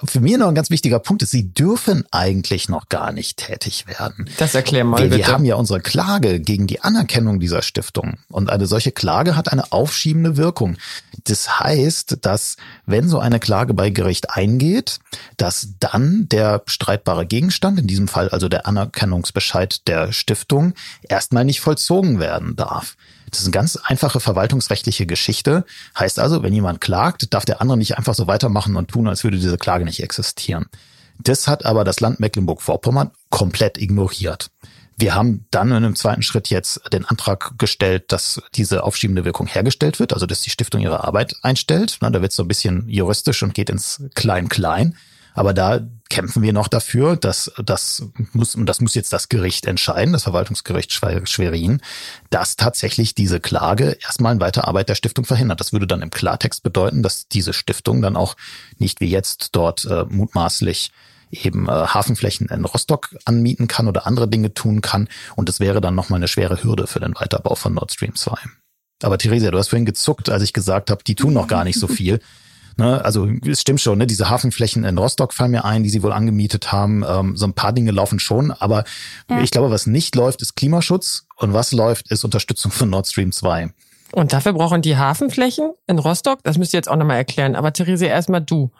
[0.04, 3.86] für mich noch ein ganz wichtiger Punkt ist, sie dürfen eigentlich noch gar nicht tätig
[3.86, 4.28] werden.
[4.38, 5.18] Das erklären mal wir, bitte.
[5.18, 8.18] Wir haben ja unsere Klage gegen die Anerkennung dieser Stiftung.
[8.30, 10.76] Und eine solche Klage hat eine aufschiebende Wirkung.
[11.24, 14.98] Das heißt, dass wenn so eine Klage bei Gericht eingeht,
[15.36, 21.60] dass dann der streitbare Gegenstand, in diesem Fall also der Anerkennungsbescheid der Stiftung, erstmal nicht
[21.60, 22.96] vollzogen werden darf.
[23.34, 25.64] Das ist eine ganz einfache verwaltungsrechtliche Geschichte.
[25.98, 29.24] Heißt also, wenn jemand klagt, darf der andere nicht einfach so weitermachen und tun, als
[29.24, 30.66] würde diese Klage nicht existieren.
[31.18, 34.50] Das hat aber das Land Mecklenburg-Vorpommern komplett ignoriert.
[34.96, 39.48] Wir haben dann in einem zweiten Schritt jetzt den Antrag gestellt, dass diese aufschiebende Wirkung
[39.48, 41.98] hergestellt wird, also dass die Stiftung ihre Arbeit einstellt.
[42.00, 44.96] Da wird es so ein bisschen juristisch und geht ins Klein-Klein.
[45.34, 49.66] Aber da kämpfen wir noch dafür, dass das muss, und das muss jetzt das Gericht
[49.66, 51.80] entscheiden, das Verwaltungsgericht Schwerin,
[52.30, 55.60] dass tatsächlich diese Klage erstmal eine Weiterarbeit der Stiftung verhindert.
[55.60, 58.36] Das würde dann im Klartext bedeuten, dass diese Stiftung dann auch
[58.78, 60.92] nicht wie jetzt dort äh, mutmaßlich
[61.32, 65.08] eben äh, Hafenflächen in Rostock anmieten kann oder andere Dinge tun kann.
[65.34, 68.36] Und das wäre dann nochmal eine schwere Hürde für den Weiterbau von Nord Stream 2.
[69.02, 71.78] Aber Theresia, du hast vorhin gezuckt, als ich gesagt habe, die tun noch gar nicht
[71.78, 72.20] so viel.
[72.76, 76.02] Ne, also es stimmt schon, ne, diese Hafenflächen in Rostock fallen mir ein, die sie
[76.02, 77.04] wohl angemietet haben.
[77.06, 78.84] Ähm, so ein paar Dinge laufen schon, aber
[79.30, 79.40] ja.
[79.42, 83.30] ich glaube, was nicht läuft, ist Klimaschutz und was läuft, ist Unterstützung von Nord Stream
[83.30, 83.70] 2.
[84.12, 87.72] Und dafür brauchen die Hafenflächen in Rostock, das müsst ihr jetzt auch nochmal erklären, aber
[87.72, 88.70] Therese, erstmal du.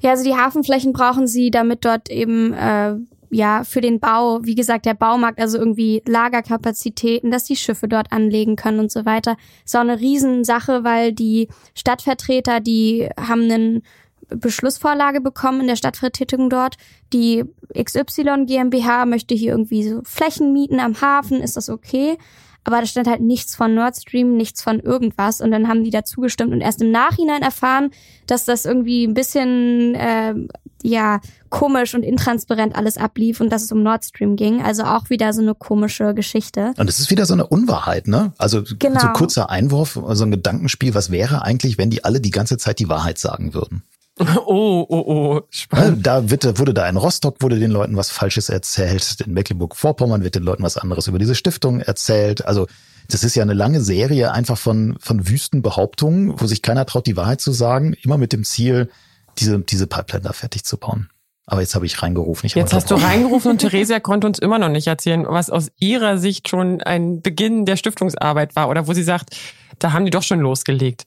[0.00, 2.94] Ja, also die Hafenflächen brauchen sie, damit dort eben äh,
[3.32, 8.12] ja für den Bau, wie gesagt, der Baumarkt, also irgendwie Lagerkapazitäten, dass die Schiffe dort
[8.12, 9.36] anlegen können und so weiter.
[9.64, 13.82] Ist auch eine Riesensache, weil die Stadtvertreter, die haben einen
[14.28, 16.76] Beschlussvorlage bekommen in der Stadtvertretung dort.
[17.12, 17.44] Die
[17.76, 22.18] XY GmbH möchte hier irgendwie so Flächen mieten am Hafen, ist das okay?
[22.64, 25.90] Aber da stand halt nichts von Nord Stream, nichts von irgendwas und dann haben die
[25.90, 27.90] dazu gestimmt und erst im Nachhinein erfahren,
[28.26, 30.34] dass das irgendwie ein bisschen äh,
[30.82, 34.62] ja komisch und intransparent alles ablief und dass es um Nord Stream ging.
[34.62, 36.72] Also auch wieder so eine komische Geschichte.
[36.76, 38.32] Und es ist wieder so eine Unwahrheit, ne?
[38.38, 39.00] Also genau.
[39.00, 40.94] so kurzer Einwurf, so ein Gedankenspiel.
[40.94, 43.82] Was wäre eigentlich, wenn die alle die ganze Zeit die Wahrheit sagen würden?
[44.46, 46.06] Oh, oh, oh, spannend.
[46.06, 49.16] Da wird, wurde da in Rostock wurde den Leuten was Falsches erzählt.
[49.24, 52.44] In Mecklenburg-Vorpommern wird den Leuten was anderes über diese Stiftung erzählt.
[52.44, 52.66] Also
[53.08, 57.06] das ist ja eine lange Serie einfach von, von wüsten Behauptungen, wo sich keiner traut,
[57.06, 58.90] die Wahrheit zu sagen, immer mit dem Ziel,
[59.38, 61.08] diese, diese Pipeline da fertig zu bauen.
[61.46, 62.46] Aber jetzt habe ich reingerufen.
[62.46, 65.70] Ich jetzt hast du reingerufen und Theresia konnte uns immer noch nicht erzählen, was aus
[65.78, 69.36] ihrer Sicht schon ein Beginn der Stiftungsarbeit war oder wo sie sagt,
[69.78, 71.04] da haben die doch schon losgelegt.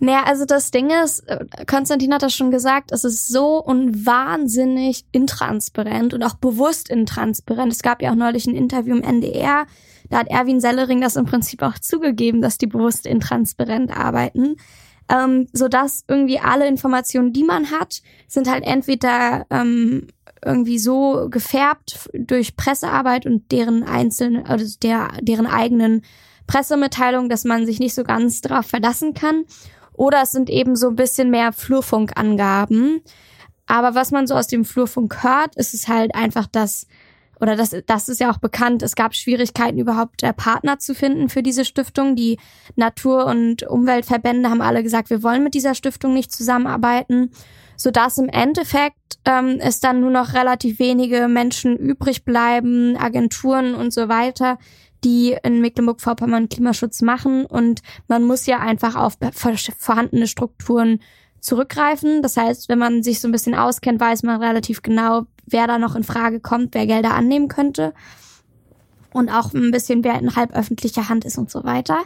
[0.00, 4.06] Naja, also das Ding ist, äh, Konstantin hat das schon gesagt, es ist so und
[4.06, 7.70] wahnsinnig intransparent und auch bewusst intransparent.
[7.70, 9.66] Es gab ja auch neulich ein Interview im NDR,
[10.08, 14.56] da hat Erwin Sellering das im Prinzip auch zugegeben, dass die bewusst intransparent arbeiten.
[15.08, 20.06] Ähm, so dass irgendwie alle Informationen, die man hat, sind halt entweder ähm,
[20.44, 26.02] irgendwie so gefärbt durch Pressearbeit und deren einzelnen, also der, deren eigenen
[26.46, 29.44] Pressemitteilung, dass man sich nicht so ganz darauf verlassen kann.
[30.00, 33.02] Oder es sind eben so ein bisschen mehr Flurfunkangaben.
[33.66, 36.86] Aber was man so aus dem Flurfunk hört, ist es halt einfach, dass,
[37.38, 41.28] oder das, das ist ja auch bekannt, es gab Schwierigkeiten überhaupt äh, Partner zu finden
[41.28, 42.16] für diese Stiftung.
[42.16, 42.38] Die
[42.76, 47.30] Natur- und Umweltverbände haben alle gesagt, wir wollen mit dieser Stiftung nicht zusammenarbeiten,
[47.76, 53.92] sodass im Endeffekt ähm, es dann nur noch relativ wenige Menschen übrig bleiben, Agenturen und
[53.92, 54.56] so weiter,
[55.04, 59.14] die in Mecklenburg-Vorpommern Klimaschutz machen und man muss ja einfach auf
[59.78, 61.00] vorhandene Strukturen
[61.40, 62.22] zurückgreifen.
[62.22, 65.78] Das heißt, wenn man sich so ein bisschen auskennt, weiß man relativ genau, wer da
[65.78, 67.94] noch in Frage kommt, wer Gelder annehmen könnte
[69.12, 71.98] und auch ein bisschen, wer in halböffentlicher Hand ist und so weiter.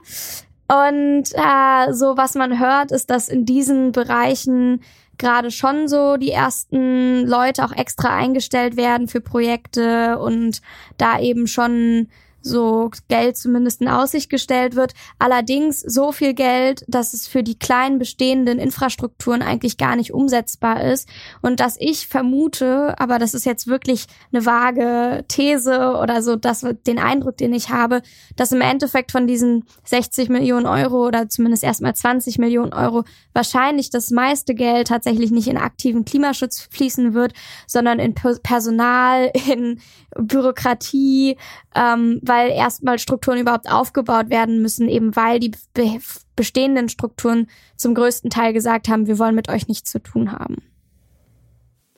[0.69, 4.81] Und äh, so was man hört, ist, dass in diesen Bereichen
[5.19, 10.61] gerade schon so die ersten Leute auch extra eingestellt werden für Projekte und
[10.97, 12.09] da eben schon
[12.45, 14.93] so Geld zumindest in Aussicht gestellt wird.
[15.19, 20.85] Allerdings so viel Geld, dass es für die kleinen bestehenden Infrastrukturen eigentlich gar nicht umsetzbar
[20.85, 21.09] ist.
[21.41, 26.67] Und dass ich vermute, aber das ist jetzt wirklich eine vage These oder so, dass
[26.87, 28.03] den Eindruck, den ich habe,
[28.37, 33.91] dass im Endeffekt von diesen 60 Millionen Euro oder zumindest erstmal 20 Millionen Euro wahrscheinlich
[33.91, 37.33] das meiste Geld tatsächlich nicht in aktiven Klimaschutz fließen wird,
[37.67, 39.81] sondern in Personal, in
[40.17, 41.37] Bürokratie,
[41.75, 45.99] ähm, weil erstmal Strukturen überhaupt aufgebaut werden müssen, eben weil die be
[46.37, 50.57] bestehenden Strukturen zum größten Teil gesagt haben, wir wollen mit euch nichts zu tun haben.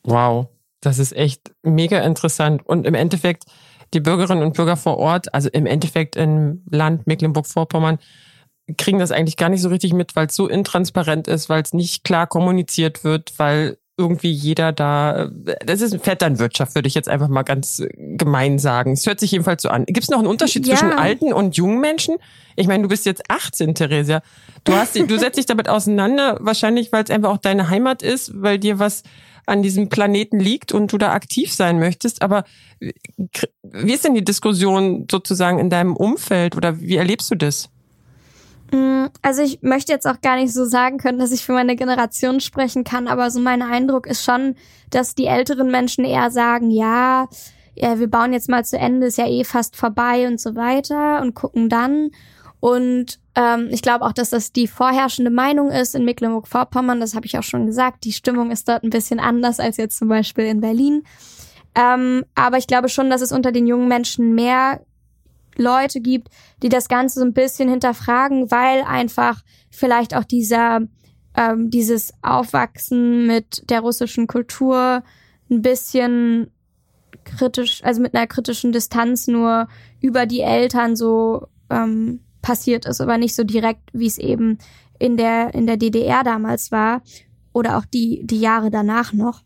[0.02, 0.48] Wow,
[0.82, 2.60] das ist echt mega interessant.
[2.66, 3.44] Und im Endeffekt,
[3.94, 7.98] die Bürgerinnen und Bürger vor Ort, also im Endeffekt im Land Mecklenburg-Vorpommern,
[8.76, 11.72] kriegen das eigentlich gar nicht so richtig mit, weil es so intransparent ist, weil es
[11.72, 15.30] nicht klar kommuniziert wird, weil irgendwie jeder da,
[15.64, 18.92] das ist Vetternwirtschaft, würde ich jetzt einfach mal ganz gemein sagen.
[18.92, 19.86] Es hört sich jedenfalls so an.
[19.86, 20.74] Gibt es noch einen Unterschied ja.
[20.74, 22.16] zwischen alten und jungen Menschen?
[22.56, 24.22] Ich meine, du bist jetzt 18, Theresia.
[24.64, 28.32] Du hast, du setzt dich damit auseinander, wahrscheinlich, weil es einfach auch deine Heimat ist,
[28.34, 29.02] weil dir was
[29.46, 32.20] an diesem Planeten liegt und du da aktiv sein möchtest.
[32.20, 32.44] Aber
[32.80, 37.70] wie ist denn die Diskussion sozusagen in deinem Umfeld oder wie erlebst du das?
[38.72, 41.76] Mm, also ich möchte jetzt auch gar nicht so sagen können, dass ich für meine
[41.76, 44.56] Generation sprechen kann, aber so mein Eindruck ist schon,
[44.90, 47.28] dass die älteren Menschen eher sagen, ja,
[47.74, 51.20] ja, wir bauen jetzt mal zu Ende, ist ja eh fast vorbei und so weiter
[51.20, 52.10] und gucken dann.
[52.58, 57.00] Und ähm, ich glaube auch, dass das die vorherrschende Meinung ist in Mecklenburg-Vorpommern.
[57.00, 58.04] Das habe ich auch schon gesagt.
[58.04, 61.02] Die Stimmung ist dort ein bisschen anders als jetzt zum Beispiel in Berlin.
[61.74, 64.80] Ähm, aber ich glaube schon, dass es unter den jungen Menschen mehr
[65.58, 66.28] Leute gibt,
[66.62, 70.80] die das Ganze so ein bisschen hinterfragen, weil einfach vielleicht auch dieser
[71.36, 75.02] ähm, dieses Aufwachsen mit der russischen Kultur
[75.50, 76.50] ein bisschen
[77.24, 79.68] kritisch, also mit einer kritischen Distanz nur
[80.00, 84.58] über die Eltern so ähm, passiert ist, aber nicht so direkt, wie es eben
[84.98, 87.02] in der in der DDR damals war
[87.52, 89.42] oder auch die die Jahre danach noch.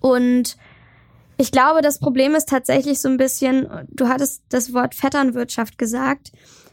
[0.00, 0.56] Und
[1.42, 6.30] ich glaube, das Problem ist tatsächlich so ein bisschen, du hattest das Wort Vetternwirtschaft gesagt.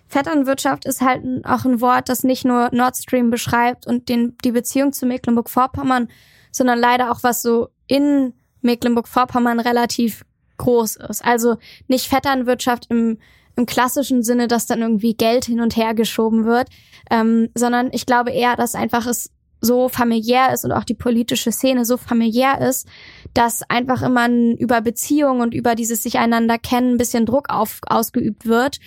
[0.07, 4.51] Vetternwirtschaft ist halt auch ein Wort, das nicht nur Nord Stream beschreibt und den, die
[4.51, 6.07] Beziehung zu Mecklenburg-Vorpommern,
[6.51, 10.23] sondern leider auch was so in Mecklenburg-Vorpommern relativ
[10.57, 11.25] groß ist.
[11.25, 13.17] Also nicht Vetternwirtschaft im,
[13.55, 16.69] im klassischen Sinne, dass dann irgendwie Geld hin und her geschoben wird,
[17.09, 21.51] ähm, sondern ich glaube eher, dass einfach es so familiär ist und auch die politische
[21.51, 22.87] Szene so familiär ist,
[23.33, 27.79] dass einfach immer über Beziehungen und über dieses sich einander kennen ein bisschen Druck auf,
[27.87, 28.79] ausgeübt wird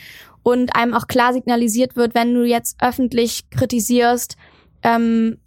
[0.43, 4.37] und einem auch klar signalisiert wird, wenn du jetzt öffentlich kritisierst,
[4.83, 5.39] ähm,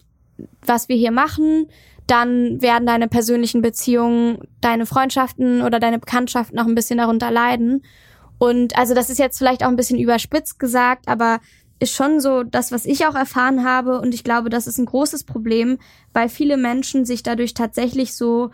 [0.65, 1.67] was wir hier machen,
[2.07, 7.83] dann werden deine persönlichen Beziehungen, deine Freundschaften oder deine Bekanntschaften auch ein bisschen darunter leiden.
[8.37, 11.39] Und also das ist jetzt vielleicht auch ein bisschen überspitzt gesagt, aber
[11.79, 13.99] ist schon so das, was ich auch erfahren habe.
[13.99, 15.77] Und ich glaube, das ist ein großes Problem,
[16.13, 18.51] weil viele Menschen sich dadurch tatsächlich so,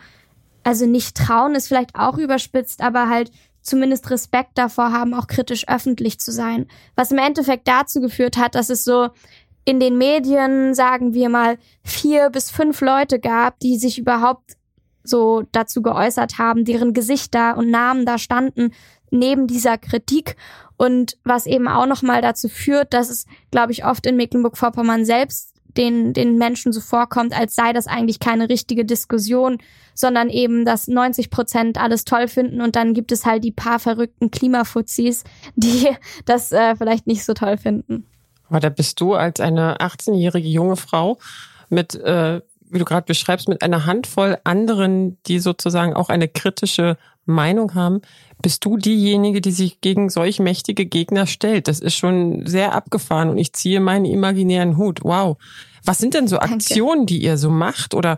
[0.63, 3.31] also nicht trauen, ist vielleicht auch überspitzt, aber halt
[3.62, 6.65] zumindest Respekt davor haben, auch kritisch öffentlich zu sein.
[6.95, 9.10] Was im Endeffekt dazu geführt hat, dass es so
[9.65, 14.57] in den Medien, sagen wir mal, vier bis fünf Leute gab, die sich überhaupt
[15.03, 18.71] so dazu geäußert haben, deren Gesichter und Namen da standen,
[19.12, 20.36] neben dieser Kritik
[20.82, 25.54] und was eben auch nochmal dazu führt, dass es, glaube ich, oft in Mecklenburg-Vorpommern selbst
[25.78, 29.60] den, den Menschen so vorkommt, als sei das eigentlich keine richtige Diskussion,
[29.94, 33.78] sondern eben, dass 90 Prozent alles toll finden und dann gibt es halt die paar
[33.78, 35.24] verrückten Klimafuzis,
[35.56, 35.88] die
[36.26, 38.08] das äh, vielleicht nicht so toll finden.
[38.50, 41.20] Aber da bist du als eine 18-jährige junge Frau
[41.70, 42.41] mit, äh,
[42.72, 48.01] wie du gerade beschreibst, mit einer Handvoll anderen, die sozusagen auch eine kritische Meinung haben,
[48.41, 51.67] bist du diejenige, die sich gegen solch mächtige Gegner stellt.
[51.67, 55.03] Das ist schon sehr abgefahren und ich ziehe meinen imaginären Hut.
[55.03, 55.38] Wow.
[55.84, 58.17] Was sind denn so Aktionen, die ihr so macht oder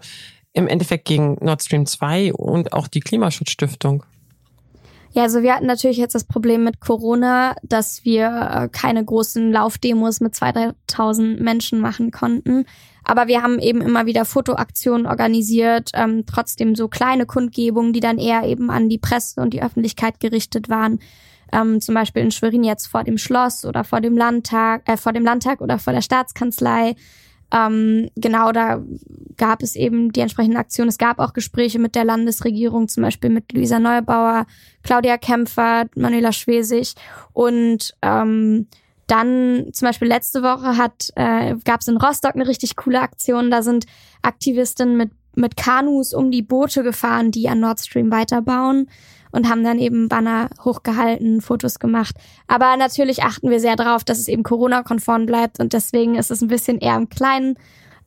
[0.54, 4.04] im Endeffekt gegen Nord Stream 2 und auch die Klimaschutzstiftung?
[5.14, 9.52] Ja, also wir hatten natürlich jetzt das Problem mit Corona, dass wir äh, keine großen
[9.52, 12.66] Laufdemos mit 2.000, 3.000 Menschen machen konnten.
[13.04, 18.18] Aber wir haben eben immer wieder Fotoaktionen organisiert, ähm, trotzdem so kleine Kundgebungen, die dann
[18.18, 21.00] eher eben an die Presse und die Öffentlichkeit gerichtet waren.
[21.52, 25.14] Ähm, zum Beispiel in Schwerin jetzt vor dem Schloss oder vor dem Landtag, äh, vor
[25.14, 26.96] dem Landtag oder vor der Staatskanzlei.
[27.54, 28.82] Ähm, genau, da
[29.38, 30.90] gab es eben die entsprechenden Aktionen.
[30.90, 34.48] Es gab auch Gespräche mit der Landesregierung, zum Beispiel mit Luisa Neubauer,
[34.82, 36.96] Claudia Kämpfer, Manuela Schwesig
[37.34, 38.68] und ähm,
[39.14, 43.52] dann zum Beispiel letzte Woche hat äh, gab es in Rostock eine richtig coole Aktion.
[43.52, 43.86] Da sind
[44.24, 48.88] Aktivistinnen mit mit Kanus um die Boote gefahren, die an Nord Stream weiterbauen
[49.32, 52.16] und haben dann eben Banner hochgehalten, Fotos gemacht.
[52.48, 56.42] Aber natürlich achten wir sehr darauf, dass es eben Corona-konform bleibt und deswegen ist es
[56.42, 57.56] ein bisschen eher im Kleinen.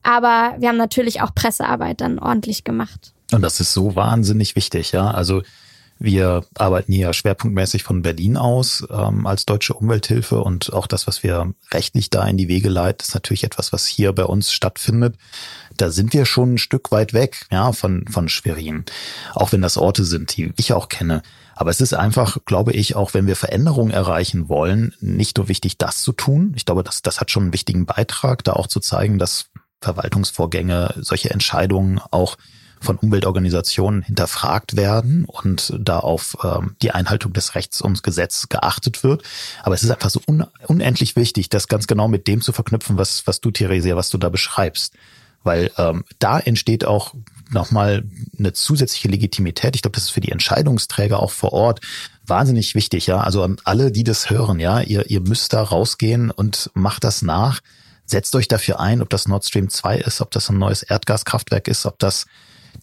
[0.03, 3.13] Aber wir haben natürlich auch Pressearbeit dann ordentlich gemacht.
[3.33, 5.11] Und das ist so wahnsinnig wichtig, ja.
[5.11, 5.41] Also
[5.99, 11.23] wir arbeiten hier schwerpunktmäßig von Berlin aus ähm, als deutsche Umwelthilfe und auch das, was
[11.23, 15.15] wir rechtlich da in die Wege leiten, ist natürlich etwas, was hier bei uns stattfindet.
[15.75, 18.85] Da sind wir schon ein Stück weit weg, ja, von, von Schwerin.
[19.33, 21.21] Auch wenn das Orte sind, die ich auch kenne.
[21.55, 25.77] Aber es ist einfach, glaube ich, auch wenn wir Veränderungen erreichen wollen, nicht nur wichtig,
[25.77, 26.53] das zu tun.
[26.55, 29.47] Ich glaube, das, das hat schon einen wichtigen Beitrag, da auch zu zeigen, dass
[29.81, 32.37] Verwaltungsvorgänge, solche Entscheidungen auch
[32.79, 39.03] von Umweltorganisationen hinterfragt werden und da auf ähm, die Einhaltung des Rechts und Gesetzes geachtet
[39.03, 39.23] wird.
[39.63, 42.97] Aber es ist einfach so un unendlich wichtig, das ganz genau mit dem zu verknüpfen,
[42.97, 44.93] was, was du, Theresia, was du da beschreibst.
[45.43, 47.13] Weil ähm, da entsteht auch
[47.51, 48.03] nochmal
[48.37, 49.75] eine zusätzliche Legitimität.
[49.75, 51.81] Ich glaube, das ist für die Entscheidungsträger auch vor Ort
[52.25, 53.19] wahnsinnig wichtig, ja.
[53.19, 57.21] Also an alle, die das hören, ja, ihr, ihr müsst da rausgehen und macht das
[57.21, 57.61] nach.
[58.05, 61.67] Setzt euch dafür ein, ob das Nord Stream 2 ist, ob das ein neues Erdgaskraftwerk
[61.67, 62.25] ist, ob das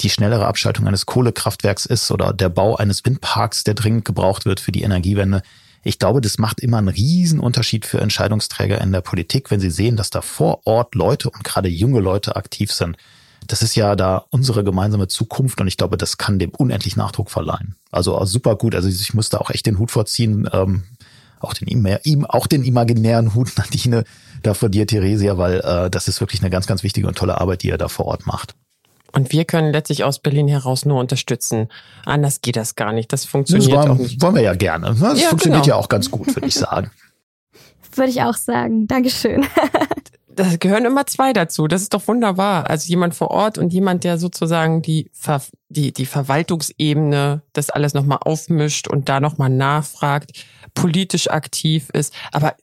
[0.01, 4.61] die schnellere Abschaltung eines Kohlekraftwerks ist oder der Bau eines Windparks, der dringend gebraucht wird
[4.61, 5.43] für die Energiewende.
[5.83, 9.71] Ich glaube, das macht immer einen riesen Unterschied für Entscheidungsträger in der Politik, wenn sie
[9.71, 12.97] sehen, dass da vor Ort Leute und gerade junge Leute aktiv sind.
[13.47, 17.31] Das ist ja da unsere gemeinsame Zukunft und ich glaube, das kann dem unendlich Nachdruck
[17.31, 17.77] verleihen.
[17.91, 18.75] Also super gut.
[18.75, 20.85] Also ich muss da auch echt den Hut vorziehen, ähm,
[21.41, 24.05] auch den, auch den imaginären Hut, Nadine,
[24.43, 27.39] da vor dir, Theresia, weil äh, das ist wirklich eine ganz, ganz wichtige und tolle
[27.39, 28.55] Arbeit, die ihr da vor Ort macht.
[29.15, 31.69] Und wir können letztlich aus Berlin heraus nur unterstützen.
[32.05, 33.13] Anders geht das gar nicht.
[33.13, 34.21] Das funktioniert das wollen, auch nicht.
[34.21, 34.95] Wollen wir ja gerne.
[34.95, 35.01] Ne?
[35.01, 35.77] Das ja, funktioniert genau.
[35.77, 36.91] ja auch ganz gut, würde ich sagen.
[37.95, 38.89] würde ich auch sagen.
[38.89, 39.47] Dankeschön.
[40.35, 41.69] da gehören immer zwei dazu.
[41.69, 42.69] Das ist doch wunderbar.
[42.69, 47.95] Also jemand vor Ort und jemand, der sozusagen die, Ver die, die Verwaltungsebene das alles
[47.95, 52.13] nochmal aufmischt und da nochmal nachfragt, politisch aktiv ist.
[52.33, 52.57] Aber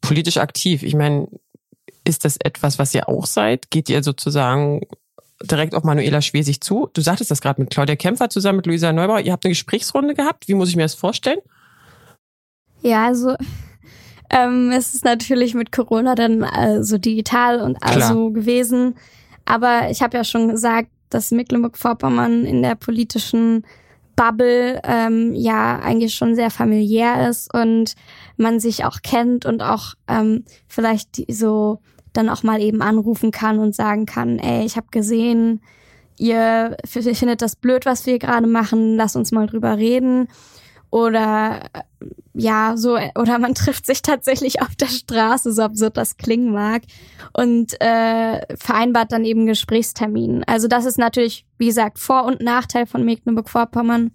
[0.00, 1.28] politisch aktiv, ich meine,
[2.04, 3.70] ist das etwas, was ihr auch seid?
[3.70, 4.80] Geht ihr sozusagen
[5.42, 6.88] direkt auf Manuela Schwesig zu.
[6.92, 9.20] Du sagtest das gerade mit Claudia Kämpfer zusammen mit Luisa Neubauer.
[9.20, 10.48] Ihr habt eine Gesprächsrunde gehabt.
[10.48, 11.38] Wie muss ich mir das vorstellen?
[12.82, 13.34] Ja, also
[14.30, 18.96] ähm, es ist natürlich mit Corona dann also digital und also gewesen.
[19.44, 23.64] Aber ich habe ja schon gesagt, dass Mecklenburg-Vorpommern in der politischen
[24.14, 27.94] Bubble ähm, ja eigentlich schon sehr familiär ist und
[28.36, 31.80] man sich auch kennt und auch ähm, vielleicht so
[32.12, 35.62] dann auch mal eben anrufen kann und sagen kann, ey, ich habe gesehen,
[36.18, 40.28] ihr findet das blöd, was wir gerade machen, lass uns mal drüber reden.
[40.90, 41.70] Oder
[42.34, 46.82] ja, so, oder man trifft sich tatsächlich auf der Straße, so absurd das klingen mag,
[47.32, 50.44] und äh, vereinbart dann eben Gesprächstermin.
[50.46, 54.10] Also das ist natürlich, wie gesagt, Vor- und Nachteil von Mecklenburg-Vorpommern.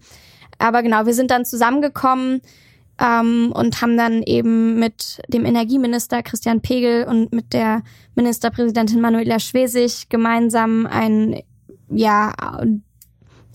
[0.57, 2.41] Aber genau, wir sind dann zusammengekommen
[2.99, 7.83] ähm, und haben dann eben mit dem Energieminister Christian Pegel und mit der
[8.15, 11.41] Ministerpräsidentin Manuela Schwesig gemeinsam ein
[11.89, 12.33] ja,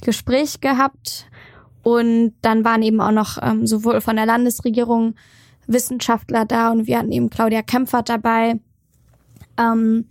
[0.02, 1.26] Gespräch gehabt.
[1.82, 5.14] Und dann waren eben auch noch ähm, sowohl von der Landesregierung
[5.66, 8.60] Wissenschaftler da und wir hatten eben Claudia Kempfert dabei.
[9.56, 10.06] Ähm,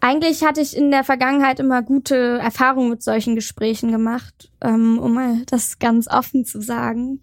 [0.00, 5.14] eigentlich hatte ich in der Vergangenheit immer gute Erfahrungen mit solchen Gesprächen gemacht, ähm, um
[5.14, 7.20] mal das ganz offen zu sagen.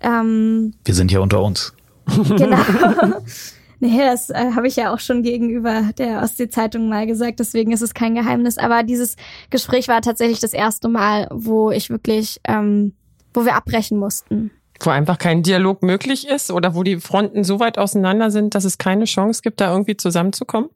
[0.00, 1.72] Ähm, Wir sind hier unter uns.
[2.06, 2.56] Genau.
[3.80, 7.82] nee, das äh, habe ich ja auch schon gegenüber der Ostsee-Zeitung mal gesagt, deswegen ist
[7.82, 8.58] es kein Geheimnis.
[8.58, 9.16] Aber dieses
[9.50, 12.94] Gespräch war tatsächlich das erste Mal, wo ich wirklich, ähm,
[13.34, 14.50] wo wir abbrechen mussten.
[14.80, 18.64] Wo einfach kein Dialog möglich ist oder wo die Fronten so weit auseinander sind, dass
[18.64, 20.70] es keine Chance gibt, da irgendwie zusammenzukommen?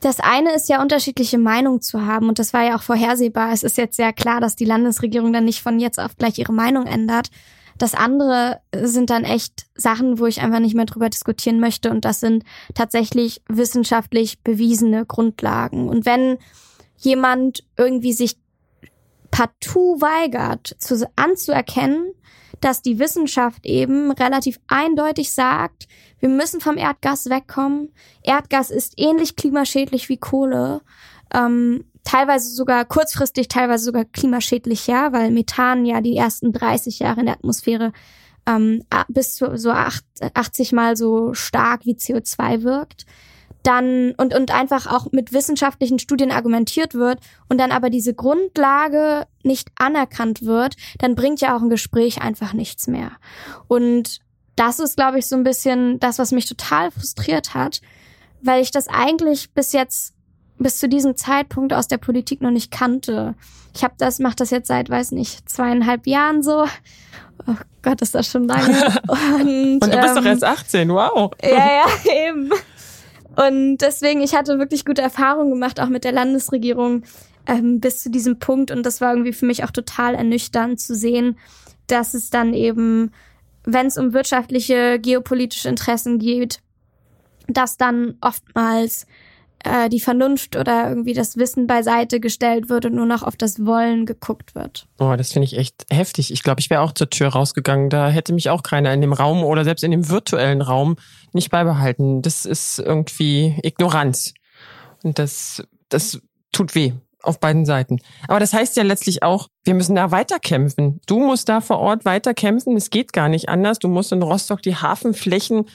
[0.00, 3.52] Das eine ist ja unterschiedliche Meinungen zu haben und das war ja auch vorhersehbar.
[3.52, 6.52] Es ist jetzt sehr klar, dass die Landesregierung dann nicht von jetzt auf gleich ihre
[6.52, 7.30] Meinung ändert.
[7.78, 11.90] Das andere sind dann echt Sachen, wo ich einfach nicht mehr drüber diskutieren möchte.
[11.90, 15.88] Und das sind tatsächlich wissenschaftlich bewiesene Grundlagen.
[15.88, 16.38] Und wenn
[16.98, 18.36] jemand irgendwie sich
[19.30, 22.12] partout weigert, zu, anzuerkennen,
[22.60, 25.86] dass die Wissenschaft eben relativ eindeutig sagt,
[26.18, 27.92] wir müssen vom Erdgas wegkommen.
[28.22, 30.80] Erdgas ist ähnlich klimaschädlich wie Kohle.
[31.32, 37.20] Ähm, teilweise sogar kurzfristig, teilweise sogar klimaschädlich, ja, weil Methan ja die ersten 30 Jahre
[37.20, 37.92] in der Atmosphäre
[38.46, 43.04] ähm, bis zu so 80 mal so stark wie CO2 wirkt.
[43.62, 47.18] Dann und, und einfach auch mit wissenschaftlichen Studien argumentiert wird
[47.50, 52.54] und dann aber diese Grundlage nicht anerkannt wird, dann bringt ja auch ein Gespräch einfach
[52.54, 53.10] nichts mehr.
[53.66, 54.20] Und
[54.56, 57.82] das ist, glaube ich, so ein bisschen das, was mich total frustriert hat,
[58.40, 60.14] weil ich das eigentlich bis jetzt
[60.58, 63.34] bis zu diesem Zeitpunkt aus der Politik noch nicht kannte.
[63.74, 66.64] Ich habe das, mache das jetzt seit, weiß nicht, zweieinhalb Jahren so.
[67.46, 68.76] Oh Gott, ist das schon lange.
[69.08, 71.30] Und, Und du bist ähm, doch erst 18, wow.
[71.42, 71.84] Ja, ja,
[72.28, 72.50] eben.
[73.36, 77.04] Und deswegen, ich hatte wirklich gute Erfahrungen gemacht, auch mit der Landesregierung
[77.46, 78.72] ähm, bis zu diesem Punkt.
[78.72, 81.38] Und das war irgendwie für mich auch total ernüchternd zu sehen,
[81.86, 83.12] dass es dann eben,
[83.64, 86.60] wenn es um wirtschaftliche, geopolitische Interessen geht,
[87.46, 89.06] dass dann oftmals
[89.64, 93.64] äh, die Vernunft oder irgendwie das Wissen beiseite gestellt wird und nur noch auf das
[93.64, 94.86] Wollen geguckt wird.
[94.98, 96.32] Oh, das finde ich echt heftig.
[96.32, 97.90] Ich glaube, ich wäre auch zur Tür rausgegangen.
[97.90, 100.96] Da hätte mich auch keiner in dem Raum oder selbst in dem virtuellen Raum
[101.32, 102.22] nicht beibehalten.
[102.22, 104.34] Das ist irgendwie Ignoranz.
[105.02, 106.20] Und das, das
[106.52, 106.92] tut weh
[107.22, 107.98] auf beiden Seiten.
[108.28, 111.00] Aber das heißt ja letztlich auch, wir müssen da weiterkämpfen.
[111.06, 112.76] Du musst da vor Ort weiterkämpfen.
[112.76, 113.78] Es geht gar nicht anders.
[113.78, 115.66] Du musst in Rostock die Hafenflächen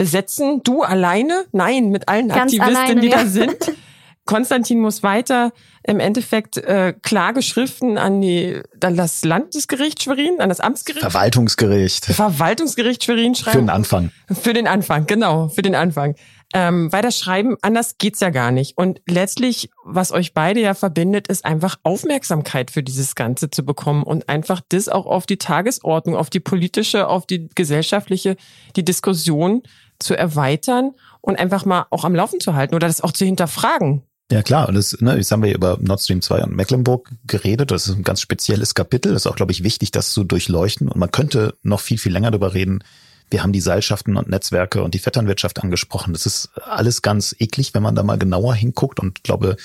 [0.00, 0.62] besetzen.
[0.64, 1.44] Du alleine?
[1.52, 3.18] Nein, mit allen Ganz Aktivistinnen, alleine, die ja.
[3.18, 3.56] da sind.
[4.24, 10.60] Konstantin muss weiter im Endeffekt äh, Klageschriften an die an das Landesgericht Schwerin, an das
[10.60, 11.02] Amtsgericht.
[11.02, 12.06] Verwaltungsgericht.
[12.06, 13.58] Verwaltungsgericht Schwerin schreiben.
[13.58, 14.10] Für den Anfang.
[14.30, 16.14] Für den Anfang, genau, für den Anfang.
[16.54, 18.78] ähm, weiter schreiben, anders geht's ja gar nicht.
[18.78, 24.02] Und letztlich, was euch beide ja verbindet, ist einfach Aufmerksamkeit für dieses Ganze zu bekommen
[24.02, 28.36] und einfach das auch auf die Tagesordnung, auf die politische, auf die gesellschaftliche,
[28.76, 29.62] die Diskussion
[30.00, 34.02] zu erweitern und einfach mal auch am Laufen zu halten oder das auch zu hinterfragen.
[34.30, 37.72] Ja klar, und das, ne, jetzt haben wir über Nord Stream 2 und Mecklenburg geredet.
[37.72, 39.12] Das ist ein ganz spezielles Kapitel.
[39.12, 40.88] Das ist auch, glaube ich, wichtig, das zu durchleuchten.
[40.88, 42.84] Und man könnte noch viel, viel länger darüber reden.
[43.28, 46.12] Wir haben die Seilschaften und Netzwerke und die Vetternwirtschaft angesprochen.
[46.12, 49.00] Das ist alles ganz eklig, wenn man da mal genauer hinguckt.
[49.00, 49.56] Und glaube,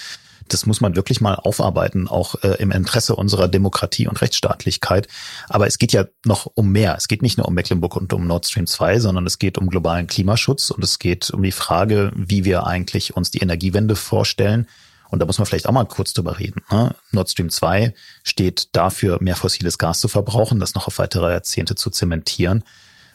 [0.47, 5.07] das muss man wirklich mal aufarbeiten, auch äh, im Interesse unserer Demokratie und Rechtsstaatlichkeit.
[5.49, 6.95] Aber es geht ja noch um mehr.
[6.97, 9.69] Es geht nicht nur um Mecklenburg und um Nord Stream 2, sondern es geht um
[9.69, 14.67] globalen Klimaschutz und es geht um die Frage, wie wir eigentlich uns die Energiewende vorstellen.
[15.09, 16.61] Und da muss man vielleicht auch mal kurz drüber reden.
[16.71, 16.95] Ne?
[17.11, 17.93] Nord Stream 2
[18.23, 22.63] steht dafür, mehr fossiles Gas zu verbrauchen, das noch auf weitere Jahrzehnte zu zementieren.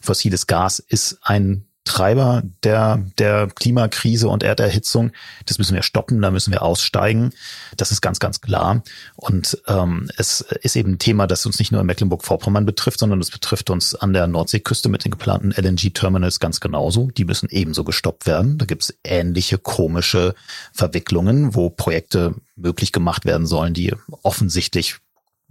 [0.00, 5.12] Fossiles Gas ist ein Treiber der, der Klimakrise und Erderhitzung.
[5.46, 7.32] Das müssen wir stoppen, da müssen wir aussteigen.
[7.76, 8.82] Das ist ganz, ganz klar.
[9.16, 13.20] Und ähm, es ist eben ein Thema, das uns nicht nur in Mecklenburg-Vorpommern betrifft, sondern
[13.20, 17.10] es betrifft uns an der Nordseeküste mit den geplanten LNG-Terminals ganz genauso.
[17.10, 18.58] Die müssen ebenso gestoppt werden.
[18.58, 20.34] Da gibt es ähnliche komische
[20.72, 24.98] Verwicklungen, wo Projekte möglich gemacht werden sollen, die offensichtlich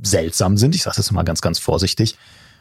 [0.01, 0.75] seltsam sind.
[0.75, 2.15] Ich sage das mal ganz, ganz vorsichtig.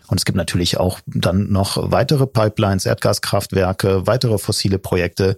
[0.09, 5.37] Und es gibt natürlich auch dann noch weitere Pipelines, Erdgaskraftwerke, weitere fossile Projekte,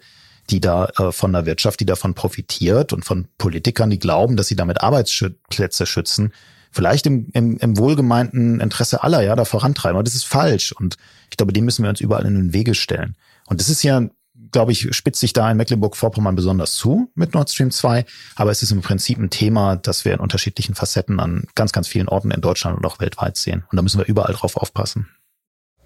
[0.49, 4.49] die da äh, von der Wirtschaft, die davon profitiert und von Politikern, die glauben, dass
[4.49, 6.33] sie damit Arbeitsplätze schützen,
[6.71, 9.97] vielleicht im, im, im wohlgemeinten Interesse aller ja da vorantreiben.
[9.97, 10.73] Aber das ist falsch.
[10.73, 10.97] Und
[11.31, 13.17] ich glaube, dem müssen wir uns überall in den Wege stellen.
[13.47, 14.09] Und das ist ja
[14.53, 18.05] glaube ich, spitzt sich da in Mecklenburg-Vorpommern besonders zu mit Nord Stream 2.
[18.37, 21.89] Aber es ist im Prinzip ein Thema, das wir in unterschiedlichen Facetten an ganz, ganz
[21.89, 23.65] vielen Orten in Deutschland und auch weltweit sehen.
[23.71, 25.09] Und da müssen wir überall drauf aufpassen.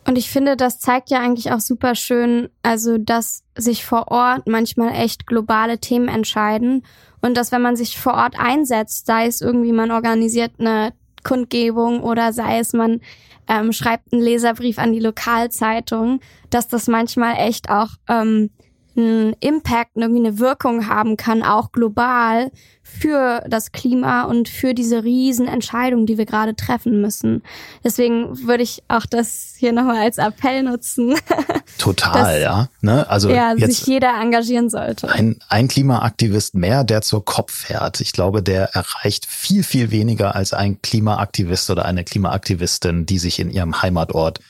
[0.06, 4.46] Und ich finde, das zeigt ja eigentlich auch super schön, also dass sich vor Ort
[4.46, 6.84] manchmal echt globale Themen entscheiden
[7.22, 10.92] und dass wenn man sich vor Ort einsetzt, sei es irgendwie man organisiert eine
[11.22, 13.00] Kundgebung oder sei es man
[13.48, 16.20] ähm, schreibt einen Leserbrief an die Lokalzeitung,
[16.50, 18.50] dass das manchmal echt auch ähm,
[18.96, 22.50] einen Impact, irgendwie eine Wirkung haben kann, auch global
[22.82, 27.42] für das Klima und für diese riesen Entscheidungen, die wir gerade treffen müssen.
[27.82, 31.14] Deswegen würde ich auch das hier nochmal als Appell nutzen.
[31.78, 32.68] Total, dass, ja.
[32.82, 33.08] Ne?
[33.08, 35.08] Also ja, sich jeder engagieren sollte.
[35.08, 38.00] Ein, ein Klimaaktivist mehr, der zur Kopf fährt.
[38.00, 43.40] Ich glaube, der erreicht viel, viel weniger als ein Klimaaktivist oder eine Klimaaktivistin, die sich
[43.40, 44.40] in ihrem Heimatort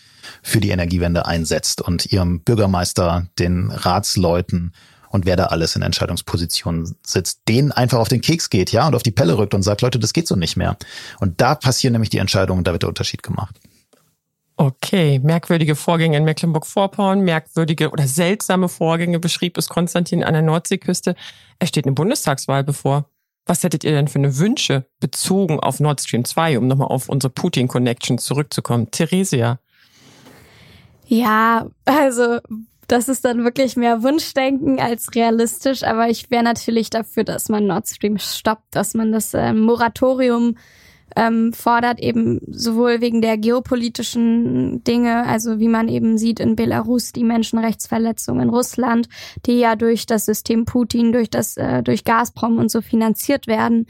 [0.43, 4.73] für die Energiewende einsetzt und ihrem Bürgermeister, den Ratsleuten
[5.15, 8.97] und wer da alles in Entscheidungspositionen sitzt, denen einfach auf den Keks geht, ja, und
[8.97, 10.77] auf die Pelle rückt und sagt, Leute, das geht so nicht mehr.
[11.21, 13.61] Und da passieren nämlich die Entscheidungen, da wird der Unterschied gemacht.
[14.57, 21.15] Okay, merkwürdige Vorgänge in Mecklenburg-Vorpommern, merkwürdige oder seltsame Vorgänge beschrieb es Konstantin an der Nordseeküste.
[21.61, 23.09] Es steht eine Bundestagswahl bevor.
[23.47, 27.09] Was hättet ihr denn für eine Wünsche bezogen auf Nord Stream 2, um nochmal auf
[27.09, 28.91] unsere Putin-Connection zurückzukommen?
[28.91, 29.59] Theresia.
[31.07, 32.39] Ja, also
[32.89, 37.67] das ist dann wirklich mehr Wunschdenken als realistisch, aber ich wäre natürlich dafür, dass man
[37.67, 40.57] Nord Stream stoppt, dass man das ähm, Moratorium
[41.17, 47.13] ähm, fordert, eben sowohl wegen der geopolitischen Dinge, also wie man eben sieht in Belarus
[47.13, 49.09] die Menschenrechtsverletzungen in Russland,
[49.47, 53.87] die ja durch das System Putin, durch das, äh, durch Gazprom und so finanziert werden,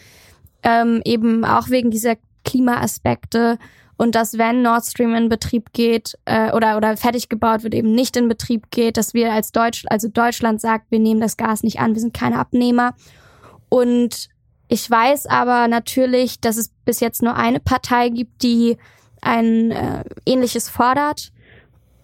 [0.62, 3.58] ähm, eben auch wegen dieser Klimaaspekte
[3.96, 7.92] und dass wenn Nord Stream in Betrieb geht äh, oder oder fertig gebaut wird, eben
[7.92, 11.62] nicht in Betrieb geht, dass wir als Deutsch, also Deutschland sagt, wir nehmen das Gas
[11.62, 12.94] nicht an, wir sind keine Abnehmer.
[13.68, 14.28] Und
[14.68, 18.76] ich weiß aber natürlich, dass es bis jetzt nur eine Partei gibt, die
[19.20, 21.32] ein äh, ähnliches fordert.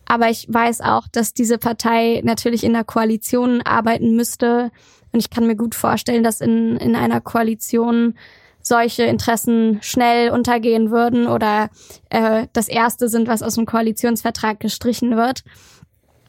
[0.07, 4.71] Aber ich weiß auch, dass diese Partei natürlich in der Koalition arbeiten müsste.
[5.13, 8.15] Und ich kann mir gut vorstellen, dass in, in einer Koalition
[8.63, 11.71] solche Interessen schnell untergehen würden oder
[12.11, 15.45] äh, das erste sind, was aus dem Koalitionsvertrag gestrichen wird.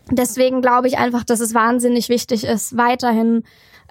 [0.10, 3.44] Deswegen glaube ich einfach, dass es wahnsinnig wichtig ist, weiterhin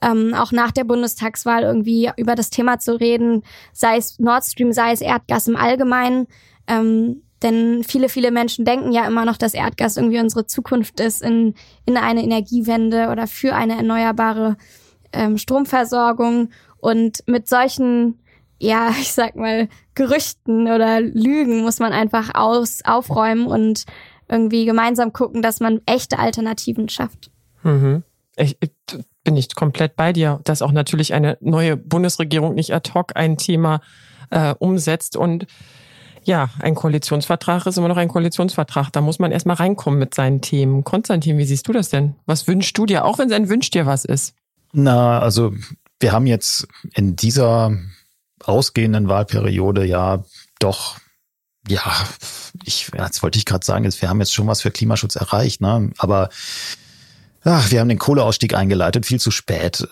[0.03, 4.73] ähm, auch nach der Bundestagswahl irgendwie über das Thema zu reden, sei es Nord Stream,
[4.73, 6.27] sei es Erdgas im Allgemeinen.
[6.67, 11.23] Ähm, denn viele, viele Menschen denken ja immer noch, dass Erdgas irgendwie unsere Zukunft ist
[11.23, 11.55] in,
[11.87, 14.57] in eine Energiewende oder für eine erneuerbare
[15.13, 16.51] ähm, Stromversorgung.
[16.79, 18.19] Und mit solchen
[18.61, 23.85] ja, ich sag mal, Gerüchten oder Lügen muss man einfach aus, aufräumen und
[24.29, 27.33] irgendwie gemeinsam gucken, dass man echte Alternativen schafft.
[27.65, 28.05] Mhm.
[28.37, 28.71] Ich, ich,
[29.25, 33.37] bin ich komplett bei dir, dass auch natürlich eine neue Bundesregierung nicht ad hoc ein
[33.37, 33.81] Thema
[34.31, 35.17] äh, umsetzt.
[35.17, 35.47] Und
[36.25, 38.91] Ja, ein Koalitionsvertrag ist immer noch ein Koalitionsvertrag.
[38.93, 40.85] Da muss man erstmal reinkommen mit seinen Themen.
[40.85, 42.15] Konstantin, wie siehst du das denn?
[42.27, 44.35] Was wünschst du dir, auch wenn es ein Wünsch dir was ist?
[44.73, 45.53] Na, also
[45.99, 47.77] wir haben jetzt in dieser
[48.45, 50.25] ausgehenden Wahlperiode ja
[50.59, 50.97] doch
[51.69, 51.83] ja,
[52.65, 55.91] ich, jetzt wollte ich gerade sagen, wir haben jetzt schon was für Klimaschutz erreicht, ne?
[55.99, 56.31] Aber
[57.43, 59.89] Ach, wir haben den Kohleausstieg eingeleitet, viel zu spät.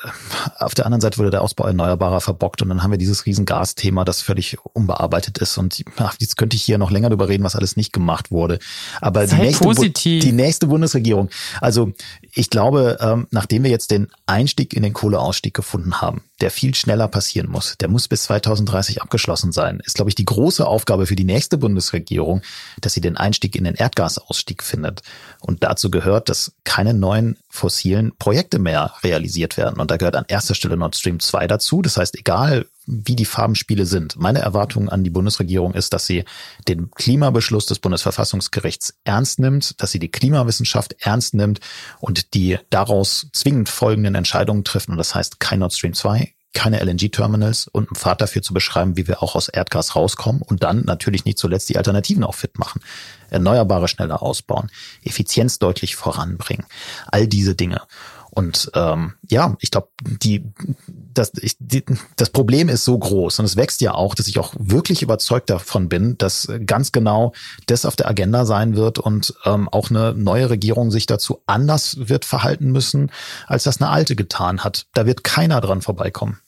[0.58, 3.46] Auf der anderen Seite wurde der Ausbau erneuerbarer verbockt und dann haben wir dieses riesen
[3.46, 5.56] Gasthema, das völlig unbearbeitet ist.
[5.56, 8.58] Und ach, jetzt könnte ich hier noch länger darüber reden, was alles nicht gemacht wurde.
[9.00, 11.30] Aber die nächste, die nächste, Bundesregierung,
[11.62, 11.92] also
[12.34, 16.74] ich glaube, ähm, nachdem wir jetzt den Einstieg in den Kohleausstieg gefunden haben, der viel
[16.74, 17.76] schneller passieren muss.
[17.78, 19.80] Der muss bis 2030 abgeschlossen sein.
[19.84, 22.42] Ist, glaube ich, die große Aufgabe für die nächste Bundesregierung,
[22.80, 25.02] dass sie den Einstieg in den Erdgasausstieg findet.
[25.40, 29.80] Und dazu gehört, dass keine neuen fossilen Projekte mehr realisiert werden.
[29.80, 31.82] Und da gehört an erster Stelle Nord Stream 2 dazu.
[31.82, 36.24] Das heißt, egal wie die Farbenspiele sind, meine Erwartung an die Bundesregierung ist, dass sie
[36.68, 41.60] den Klimabeschluss des Bundesverfassungsgerichts ernst nimmt, dass sie die Klimawissenschaft ernst nimmt
[42.00, 44.88] und die daraus zwingend folgenden Entscheidungen trifft.
[44.88, 48.96] Und das heißt kein Nord Stream 2, keine LNG-Terminals und einen Pfad dafür zu beschreiben,
[48.96, 52.58] wie wir auch aus Erdgas rauskommen und dann natürlich nicht zuletzt die Alternativen auch fit
[52.58, 52.80] machen.
[53.30, 54.68] Erneuerbare schneller ausbauen,
[55.04, 56.66] Effizienz deutlich voranbringen.
[57.06, 57.82] All diese Dinge.
[58.30, 60.44] Und ähm, ja, ich glaube, die,
[60.86, 61.84] das, ich, die,
[62.16, 65.50] das Problem ist so groß und es wächst ja auch, dass ich auch wirklich überzeugt
[65.50, 67.32] davon bin, dass ganz genau
[67.66, 72.08] das auf der Agenda sein wird und ähm, auch eine neue Regierung sich dazu anders
[72.08, 73.10] wird verhalten müssen,
[73.46, 74.86] als das eine alte getan hat.
[74.92, 76.38] Da wird keiner dran vorbeikommen.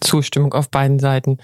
[0.00, 1.38] Zustimmung auf beiden Seiten.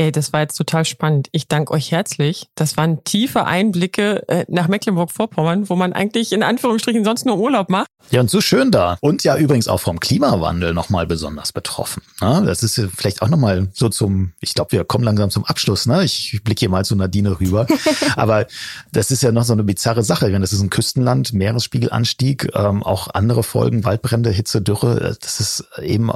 [0.00, 1.28] Ey, das war jetzt total spannend.
[1.32, 2.46] Ich danke euch herzlich.
[2.54, 7.68] Das waren tiefe Einblicke äh, nach Mecklenburg-Vorpommern, wo man eigentlich in Anführungsstrichen sonst nur Urlaub
[7.68, 7.86] macht.
[8.10, 8.96] Ja, und so schön da.
[9.02, 12.02] Und ja übrigens auch vom Klimawandel nochmal besonders betroffen.
[12.22, 12.44] Ne?
[12.46, 15.84] Das ist vielleicht auch nochmal so zum, ich glaube, wir kommen langsam zum Abschluss.
[15.84, 16.02] Ne?
[16.02, 17.66] Ich blicke hier mal zu Nadine rüber.
[18.16, 18.46] Aber
[18.92, 20.32] das ist ja noch so eine bizarre Sache.
[20.32, 25.14] Das ist ein Küstenland, Meeresspiegelanstieg, ähm, auch andere Folgen, Waldbrände, Hitze, Dürre.
[25.20, 26.10] Das ist eben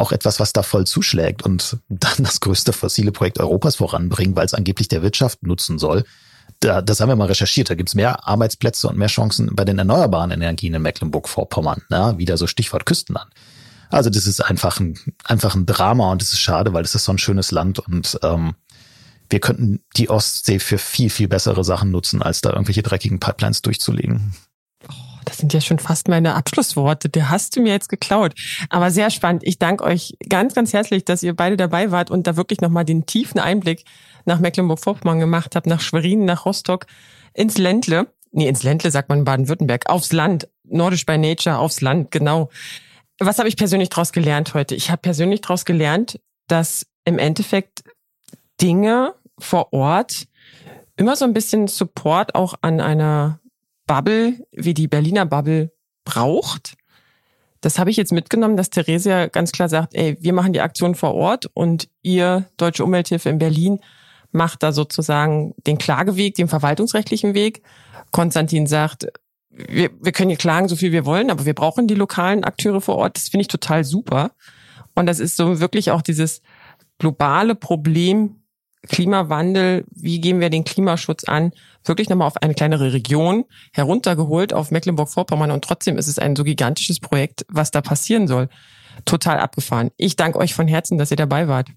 [0.00, 4.46] auch etwas, was da voll zuschlägt und dann das größte fossile Projekt Europas voranbringen, weil
[4.46, 6.04] es angeblich der Wirtschaft nutzen soll.
[6.60, 7.70] Da, das haben wir mal recherchiert.
[7.70, 11.82] Da gibt's mehr Arbeitsplätze und mehr Chancen bei den erneuerbaren Energien in Mecklenburg-Vorpommern.
[11.90, 13.30] Ja, wieder so Stichwort Küstenland.
[13.90, 17.04] Also das ist einfach ein, einfach ein Drama und es ist schade, weil es ist
[17.04, 18.54] so ein schönes Land und ähm,
[19.28, 23.62] wir könnten die Ostsee für viel, viel bessere Sachen nutzen, als da irgendwelche dreckigen Pipelines
[23.62, 24.34] durchzulegen.
[25.24, 27.08] Das sind ja schon fast meine Abschlussworte.
[27.08, 28.34] Der hast du mir jetzt geklaut.
[28.68, 29.42] Aber sehr spannend.
[29.44, 32.84] Ich danke euch ganz, ganz herzlich, dass ihr beide dabei wart und da wirklich nochmal
[32.84, 33.84] den tiefen Einblick
[34.24, 36.86] nach Mecklenburg-Vorpommern gemacht habt, nach Schwerin, nach Rostock,
[37.34, 38.06] ins Ländle.
[38.32, 39.88] Nee, ins Ländle sagt man in Baden-Württemberg.
[39.88, 40.48] Aufs Land.
[40.64, 42.48] Nordisch by Nature, aufs Land, genau.
[43.18, 44.74] Was habe ich persönlich daraus gelernt heute?
[44.74, 47.82] Ich habe persönlich daraus gelernt, dass im Endeffekt
[48.60, 50.26] Dinge vor Ort
[50.96, 53.40] immer so ein bisschen Support auch an einer
[53.90, 55.72] Bubble wie die Berliner Bubble
[56.04, 56.76] braucht.
[57.60, 60.94] Das habe ich jetzt mitgenommen, dass Theresia ganz klar sagt, ey, wir machen die Aktion
[60.94, 63.80] vor Ort und ihr, Deutsche Umwelthilfe in Berlin,
[64.30, 67.62] macht da sozusagen den Klageweg, den verwaltungsrechtlichen Weg.
[68.12, 69.08] Konstantin sagt,
[69.50, 72.80] wir, wir können hier klagen, so viel wir wollen, aber wir brauchen die lokalen Akteure
[72.80, 73.16] vor Ort.
[73.16, 74.30] Das finde ich total super.
[74.94, 76.42] Und das ist so wirklich auch dieses
[77.00, 78.39] globale Problem
[78.88, 81.52] Klimawandel, wie gehen wir den Klimaschutz an,
[81.84, 86.44] wirklich nochmal auf eine kleinere Region heruntergeholt, auf Mecklenburg-Vorpommern und trotzdem ist es ein so
[86.44, 88.48] gigantisches Projekt, was da passieren soll.
[89.04, 89.90] Total abgefahren.
[89.96, 91.68] Ich danke euch von Herzen, dass ihr dabei wart.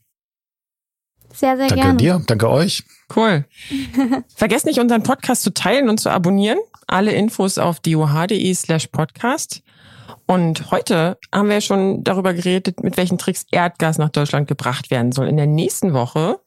[1.34, 1.89] Sehr, sehr danke gerne.
[1.89, 2.84] Danke dir, danke euch.
[3.16, 3.45] Cool.
[4.36, 6.60] Vergesst nicht, unseren Podcast zu teilen und zu abonnieren.
[6.88, 9.64] Alle Infos auf doh.de slash podcast.
[10.26, 15.12] Und heute haben wir schon darüber geredet, mit welchen Tricks Erdgas nach Deutschland gebracht werden
[15.12, 15.28] soll.
[15.28, 16.39] In der nächsten Woche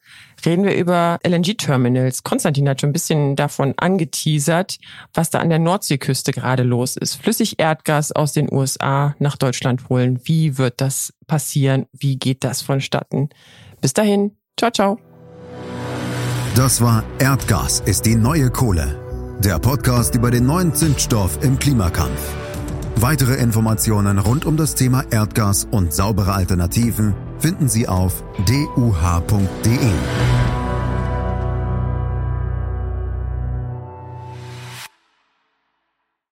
[0.45, 2.23] reden wir über LNG-Terminals.
[2.23, 4.77] Konstantin hat schon ein bisschen davon angeteasert,
[5.13, 7.15] was da an der Nordseeküste gerade los ist.
[7.15, 10.19] Flüssig Erdgas aus den USA nach Deutschland holen.
[10.23, 11.85] Wie wird das passieren?
[11.91, 13.29] Wie geht das vonstatten?
[13.81, 14.37] Bis dahin.
[14.57, 14.99] Ciao, ciao.
[16.55, 19.37] Das war Erdgas ist die neue Kohle.
[19.43, 22.46] Der Podcast über den neuen Zündstoff im Klimakampf.
[22.99, 29.77] Weitere Informationen rund um das Thema Erdgas und saubere Alternativen finden Sie auf duh.de.